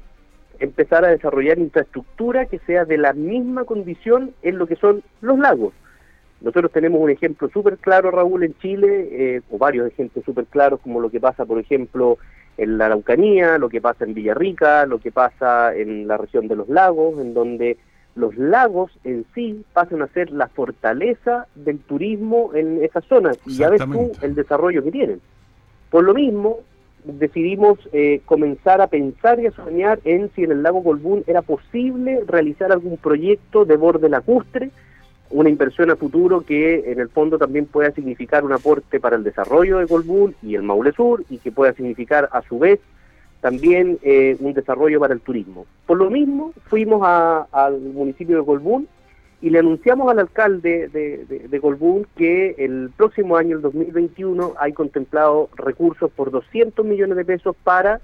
empezar 0.57 1.05
a 1.05 1.09
desarrollar 1.09 1.59
infraestructura 1.59 2.47
que 2.47 2.57
sea 2.57 2.85
de 2.85 2.97
la 2.97 3.13
misma 3.13 3.65
condición 3.65 4.33
en 4.41 4.57
lo 4.57 4.65
que 4.65 4.77
son 4.77 5.03
los 5.21 5.37
lagos? 5.37 5.73
Nosotros 6.41 6.71
tenemos 6.71 7.01
un 7.01 7.09
ejemplo 7.09 7.49
súper 7.49 7.77
claro, 7.77 8.11
Raúl, 8.11 8.43
en 8.43 8.57
Chile, 8.59 9.07
eh, 9.11 9.41
o 9.49 9.57
varios 9.57 9.87
ejemplos 9.87 10.25
súper 10.25 10.45
claros, 10.45 10.79
como 10.81 10.99
lo 10.99 11.09
que 11.09 11.19
pasa, 11.19 11.45
por 11.45 11.59
ejemplo, 11.59 12.17
en 12.57 12.77
la 12.77 12.87
Araucanía, 12.87 13.57
lo 13.57 13.69
que 13.69 13.81
pasa 13.81 14.05
en 14.05 14.13
Villarrica, 14.13 14.85
lo 14.85 14.99
que 14.99 15.11
pasa 15.11 15.75
en 15.75 16.07
la 16.07 16.17
región 16.17 16.47
de 16.47 16.55
los 16.55 16.69
lagos, 16.69 17.19
en 17.19 17.33
donde 17.33 17.77
los 18.15 18.35
lagos 18.37 18.91
en 19.03 19.25
sí 19.35 19.65
pasan 19.73 20.01
a 20.01 20.07
ser 20.07 20.31
la 20.31 20.47
fortaleza 20.47 21.47
del 21.55 21.79
turismo 21.79 22.51
en 22.53 22.83
esas 22.83 23.03
zonas. 23.05 23.37
Y 23.45 23.57
ya 23.57 23.69
ves 23.69 23.81
tú 23.81 24.11
el 24.21 24.35
desarrollo 24.35 24.83
que 24.83 24.91
tienen. 24.91 25.21
Por 25.89 26.03
lo 26.05 26.13
mismo, 26.13 26.59
decidimos 27.03 27.77
eh, 27.91 28.21
comenzar 28.25 28.81
a 28.81 28.87
pensar 28.87 29.39
y 29.39 29.47
a 29.47 29.51
soñar 29.51 29.99
en 30.05 30.31
si 30.33 30.43
en 30.43 30.51
el 30.51 30.63
lago 30.63 30.83
Colbún 30.83 31.23
era 31.27 31.41
posible 31.41 32.23
realizar 32.25 32.71
algún 32.71 32.97
proyecto 32.97 33.65
de 33.65 33.77
borde 33.77 34.09
lacustre, 34.09 34.71
una 35.29 35.49
inversión 35.49 35.91
a 35.91 35.95
futuro 35.95 36.41
que 36.41 36.91
en 36.91 36.99
el 36.99 37.09
fondo 37.09 37.37
también 37.37 37.65
pueda 37.65 37.91
significar 37.91 38.43
un 38.43 38.53
aporte 38.53 38.99
para 38.99 39.15
el 39.15 39.23
desarrollo 39.23 39.79
de 39.79 39.87
Colbún 39.87 40.35
y 40.41 40.55
el 40.55 40.63
Maule 40.63 40.91
Sur 40.91 41.23
y 41.29 41.39
que 41.39 41.51
pueda 41.51 41.73
significar 41.73 42.29
a 42.31 42.41
su 42.43 42.59
vez 42.59 42.79
también 43.41 43.99
eh, 44.01 44.37
un 44.39 44.53
desarrollo 44.53 44.99
para 44.99 45.13
el 45.13 45.21
turismo. 45.21 45.65
Por 45.85 45.97
lo 45.97 46.09
mismo, 46.09 46.53
fuimos 46.65 47.01
al 47.51 47.79
municipio 47.79 48.39
de 48.39 48.45
Colbún 48.45 48.87
y 49.41 49.49
le 49.51 49.59
anunciamos 49.59 50.09
al 50.09 50.19
alcalde 50.19 50.87
de, 50.87 51.47
de, 51.47 51.59
Colbún 51.59 52.07
que 52.15 52.55
el 52.57 52.89
próximo 52.95 53.37
año, 53.37 53.57
el 53.57 53.61
2021, 53.61 54.53
hay 54.57 54.73
contemplado 54.73 55.49
recursos 55.55 56.09
por 56.11 56.31
200 56.31 56.83
millones 56.85 57.17
de 57.17 57.25
pesos 57.25 57.55
para 57.63 58.01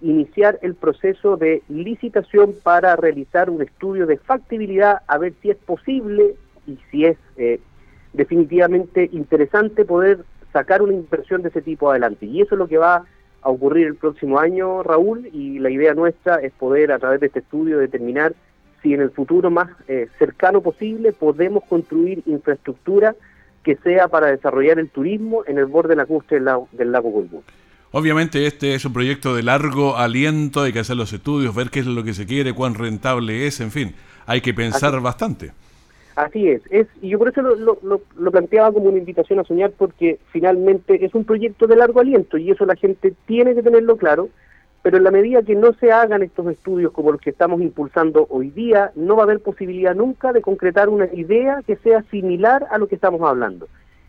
iniciar 0.00 0.58
el 0.62 0.74
proceso 0.74 1.36
de 1.36 1.62
licitación 1.68 2.54
para 2.62 2.96
realizar 2.96 3.50
un 3.50 3.62
estudio 3.62 4.06
de 4.06 4.16
factibilidad 4.16 5.02
a 5.06 5.18
ver 5.18 5.34
si 5.42 5.50
es 5.50 5.56
posible 5.58 6.34
y 6.70 6.78
si 6.90 7.04
es 7.04 7.16
eh, 7.36 7.60
definitivamente 8.12 9.08
interesante 9.12 9.84
poder 9.84 10.24
sacar 10.52 10.82
una 10.82 10.92
inversión 10.92 11.42
de 11.42 11.48
ese 11.48 11.62
tipo 11.62 11.90
adelante. 11.90 12.26
Y 12.26 12.40
eso 12.40 12.54
es 12.54 12.58
lo 12.58 12.68
que 12.68 12.78
va 12.78 13.04
a 13.42 13.48
ocurrir 13.48 13.86
el 13.86 13.94
próximo 13.94 14.38
año, 14.38 14.82
Raúl, 14.82 15.28
y 15.32 15.58
la 15.58 15.70
idea 15.70 15.94
nuestra 15.94 16.36
es 16.36 16.52
poder 16.52 16.92
a 16.92 16.98
través 16.98 17.20
de 17.20 17.26
este 17.26 17.40
estudio 17.40 17.78
determinar 17.78 18.34
si 18.82 18.94
en 18.94 19.00
el 19.00 19.10
futuro 19.10 19.50
más 19.50 19.68
eh, 19.88 20.08
cercano 20.18 20.60
posible 20.60 21.12
podemos 21.12 21.64
construir 21.64 22.22
infraestructura 22.26 23.14
que 23.62 23.76
sea 23.76 24.08
para 24.08 24.28
desarrollar 24.28 24.78
el 24.78 24.88
turismo 24.88 25.44
en 25.46 25.58
el 25.58 25.66
borde 25.66 25.94
lacustre 25.94 26.36
del 26.36 26.46
lago, 26.46 26.68
del 26.72 26.92
lago 26.92 27.12
Colbún. 27.12 27.42
Obviamente 27.92 28.46
este 28.46 28.74
es 28.74 28.84
un 28.84 28.92
proyecto 28.92 29.34
de 29.34 29.42
largo 29.42 29.96
aliento, 29.96 30.62
hay 30.62 30.72
que 30.72 30.78
hacer 30.78 30.96
los 30.96 31.12
estudios, 31.12 31.54
ver 31.54 31.70
qué 31.70 31.80
es 31.80 31.86
lo 31.86 32.04
que 32.04 32.14
se 32.14 32.24
quiere, 32.24 32.54
cuán 32.54 32.74
rentable 32.74 33.46
es, 33.46 33.60
en 33.60 33.70
fin, 33.70 33.94
hay 34.26 34.40
que 34.40 34.54
pensar 34.54 34.98
bastante. 35.00 35.52
Así 36.24 36.48
es, 36.48 36.60
es 36.70 36.86
y 37.00 37.08
yo 37.08 37.18
por 37.18 37.28
eso 37.28 37.40
lo, 37.40 37.56
lo, 37.56 38.02
lo, 38.16 38.30
planteaba 38.30 38.72
como 38.72 38.90
una 38.90 38.98
invitación 38.98 39.38
a 39.38 39.44
soñar 39.44 39.70
porque 39.70 40.18
finalmente 40.32 41.02
es 41.02 41.14
un 41.14 41.24
proyecto 41.24 41.66
de 41.66 41.76
largo 41.76 42.00
aliento 42.00 42.36
y 42.36 42.50
eso 42.50 42.66
la 42.66 42.76
gente 42.76 43.14
tiene 43.24 43.54
que 43.54 43.62
tenerlo 43.62 43.96
claro, 43.96 44.28
pero 44.82 44.98
en 44.98 45.04
la 45.04 45.10
medida 45.10 45.42
que 45.42 45.54
no 45.54 45.72
se 45.72 45.92
hagan 45.92 46.22
estos 46.22 46.46
estudios 46.48 46.92
como 46.92 47.12
los 47.12 47.22
que 47.22 47.30
estamos 47.30 47.62
impulsando 47.62 48.26
hoy 48.28 48.50
día, 48.50 48.92
no 48.96 49.16
va 49.16 49.22
a 49.22 49.24
haber 49.24 49.40
posibilidad 49.40 49.94
nunca 49.94 50.34
de 50.34 50.42
concretar 50.42 50.90
una 50.90 51.06
idea 51.14 51.62
que 51.66 51.76
sea 51.76 52.02
similar 52.10 52.66
a 52.70 52.76
lo 52.76 52.86
que 52.86 52.96
estamos 52.96 53.22
hablando. 53.22 53.66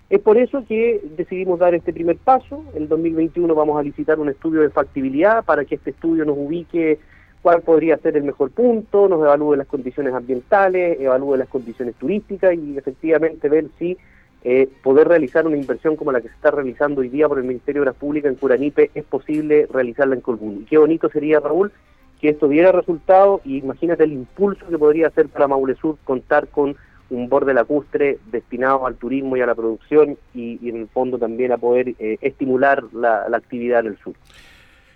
Es 0.09 0.19
por 0.19 0.37
eso 0.37 0.65
que 0.67 1.01
decidimos 1.15 1.59
dar 1.59 1.73
este 1.73 1.93
primer 1.93 2.17
paso. 2.17 2.65
El 2.75 2.89
2021 2.89 3.55
vamos 3.55 3.79
a 3.79 3.83
licitar 3.83 4.19
un 4.19 4.27
estudio 4.27 4.59
de 4.59 4.69
factibilidad 4.69 5.45
para 5.45 5.63
que 5.63 5.75
este 5.75 5.91
estudio 5.91 6.25
nos 6.25 6.37
ubique 6.37 6.99
cuál 7.41 7.61
podría 7.61 7.97
ser 7.97 8.17
el 8.17 8.23
mejor 8.23 8.51
punto, 8.51 9.07
nos 9.07 9.21
evalúe 9.21 9.55
las 9.55 9.67
condiciones 9.67 10.13
ambientales, 10.13 10.99
evalúe 10.99 11.37
las 11.37 11.49
condiciones 11.49 11.95
turísticas 11.95 12.53
y 12.53 12.77
efectivamente 12.77 13.49
ver 13.49 13.65
si 13.79 13.97
eh, 14.43 14.69
poder 14.83 15.07
realizar 15.07 15.45
una 15.45 15.57
inversión 15.57 15.95
como 15.95 16.11
la 16.11 16.21
que 16.21 16.27
se 16.27 16.35
está 16.35 16.51
realizando 16.51 17.01
hoy 17.01 17.09
día 17.09 17.27
por 17.27 17.37
el 17.37 17.43
Ministerio 17.43 17.81
de 17.81 17.89
Obras 17.89 17.99
Públicas 17.99 18.31
en 18.31 18.37
Curanipe 18.37 18.91
es 18.93 19.03
posible 19.03 19.67
realizarla 19.71 20.15
en 20.15 20.21
Colbún. 20.21 20.61
Y 20.61 20.65
qué 20.65 20.77
bonito 20.77 21.09
sería, 21.09 21.39
Raúl, 21.39 21.71
que 22.19 22.29
esto 22.29 22.47
diera 22.47 22.71
resultado 22.71 23.41
y 23.43 23.57
imagínate 23.57 24.03
el 24.03 24.13
impulso 24.13 24.67
que 24.67 24.77
podría 24.77 25.07
hacer 25.07 25.27
para 25.27 25.47
Maule 25.47 25.75
Sur 25.75 25.97
contar 26.03 26.47
con 26.47 26.75
un 27.09 27.27
borde 27.27 27.53
lacustre 27.53 28.19
destinado 28.31 28.85
al 28.85 28.95
turismo 28.95 29.35
y 29.35 29.41
a 29.41 29.45
la 29.45 29.55
producción 29.55 30.17
y, 30.33 30.69
en 30.69 30.77
el 30.77 30.87
fondo 30.87 31.17
también 31.17 31.51
a 31.51 31.57
poder 31.57 31.89
eh, 31.99 32.17
estimular 32.21 32.83
la 32.93 33.25
actividad 33.33 33.81
en 33.81 33.87
el 33.87 33.97
sur. 33.97 34.13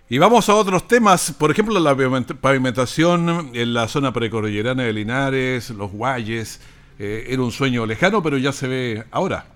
Y 0.08 0.18
vamos 0.18 0.48
a 0.48 0.54
otros 0.54 0.86
temas, 0.86 1.32
por 1.32 1.50
ejemplo, 1.50 1.80
la 1.80 1.96
pavimentación 2.40 3.50
en 3.54 3.74
la 3.74 3.88
zona 3.88 4.12
precordillerana 4.12 4.84
de 4.84 4.92
Linares, 4.92 5.70
los 5.70 5.90
Guayes. 5.90 6.60
Eh, 7.00 7.26
era 7.28 7.42
un 7.42 7.50
sueño 7.50 7.84
lejano, 7.86 8.22
pero 8.22 8.38
ya 8.38 8.52
se 8.52 8.68
ve 8.68 9.02
ahora. 9.10 9.46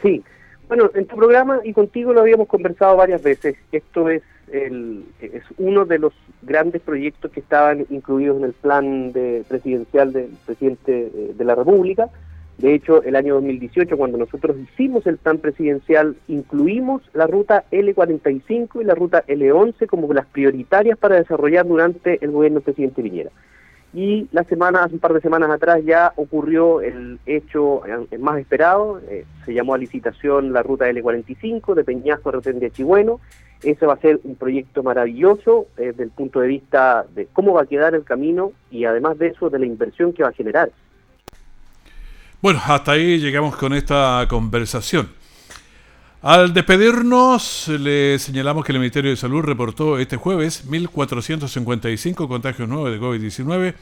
Sí, 0.00 0.24
bueno, 0.68 0.90
en 0.94 1.04
tu 1.04 1.16
programa 1.16 1.60
y 1.64 1.74
contigo 1.74 2.14
lo 2.14 2.22
habíamos 2.22 2.48
conversado 2.48 2.96
varias 2.96 3.22
veces. 3.22 3.56
Esto 3.72 4.08
es, 4.08 4.22
el, 4.50 5.04
es 5.20 5.42
uno 5.58 5.84
de 5.84 5.98
los 5.98 6.14
grandes 6.40 6.80
proyectos 6.80 7.30
que 7.30 7.40
estaban 7.40 7.84
incluidos 7.90 8.38
en 8.38 8.44
el 8.44 8.52
plan 8.54 9.12
de, 9.12 9.44
presidencial 9.46 10.14
del 10.14 10.30
presidente 10.46 11.10
de 11.36 11.44
la 11.44 11.54
República 11.54 12.08
de 12.60 12.74
hecho, 12.74 13.02
el 13.02 13.16
año 13.16 13.34
2018, 13.34 13.96
cuando 13.96 14.18
nosotros 14.18 14.56
hicimos 14.58 15.06
el 15.06 15.16
plan 15.16 15.38
presidencial, 15.38 16.16
incluimos 16.28 17.02
la 17.14 17.26
ruta 17.26 17.64
L45 17.70 18.82
y 18.82 18.84
la 18.84 18.94
ruta 18.94 19.24
L11 19.26 19.86
como 19.86 20.12
las 20.12 20.26
prioritarias 20.26 20.98
para 20.98 21.16
desarrollar 21.16 21.66
durante 21.66 22.22
el 22.22 22.30
gobierno 22.30 22.58
del 22.58 22.64
presidente 22.64 23.00
Viñera. 23.00 23.30
Y 23.94 24.28
la 24.30 24.44
semana, 24.44 24.84
hace 24.84 24.94
un 24.94 25.00
par 25.00 25.14
de 25.14 25.20
semanas 25.22 25.50
atrás 25.50 25.80
ya 25.84 26.12
ocurrió 26.16 26.80
el 26.82 27.18
hecho 27.24 27.80
más 28.18 28.38
esperado, 28.38 29.00
eh, 29.08 29.24
se 29.44 29.54
llamó 29.54 29.74
a 29.74 29.78
licitación 29.78 30.52
la 30.52 30.62
ruta 30.62 30.88
L45 30.88 31.74
de 31.74 31.84
Peñasco 31.84 32.28
a 32.28 32.32
Retén 32.32 32.60
de 32.60 32.70
Chigüeno. 32.70 33.20
Ese 33.62 33.86
va 33.86 33.94
a 33.94 34.00
ser 34.00 34.20
un 34.22 34.36
proyecto 34.36 34.82
maravilloso 34.82 35.66
eh, 35.76 35.86
desde 35.86 36.04
el 36.04 36.10
punto 36.10 36.40
de 36.40 36.48
vista 36.48 37.04
de 37.14 37.26
cómo 37.32 37.54
va 37.54 37.62
a 37.62 37.66
quedar 37.66 37.94
el 37.94 38.04
camino 38.04 38.52
y 38.70 38.84
además 38.84 39.18
de 39.18 39.28
eso 39.28 39.50
de 39.50 39.58
la 39.58 39.66
inversión 39.66 40.12
que 40.12 40.22
va 40.22 40.28
a 40.28 40.32
generar. 40.32 40.70
Bueno, 42.42 42.60
hasta 42.64 42.92
ahí 42.92 43.18
llegamos 43.18 43.54
con 43.54 43.74
esta 43.74 44.24
conversación. 44.26 45.10
Al 46.22 46.54
despedirnos, 46.54 47.68
le 47.68 48.18
señalamos 48.18 48.64
que 48.64 48.72
el 48.72 48.78
Ministerio 48.78 49.10
de 49.10 49.18
Salud 49.18 49.42
reportó 49.42 49.98
este 49.98 50.16
jueves 50.16 50.66
1.455 50.66 52.28
contagios 52.28 52.66
nuevos 52.66 52.92
de 52.92 52.98
COVID-19 52.98 53.74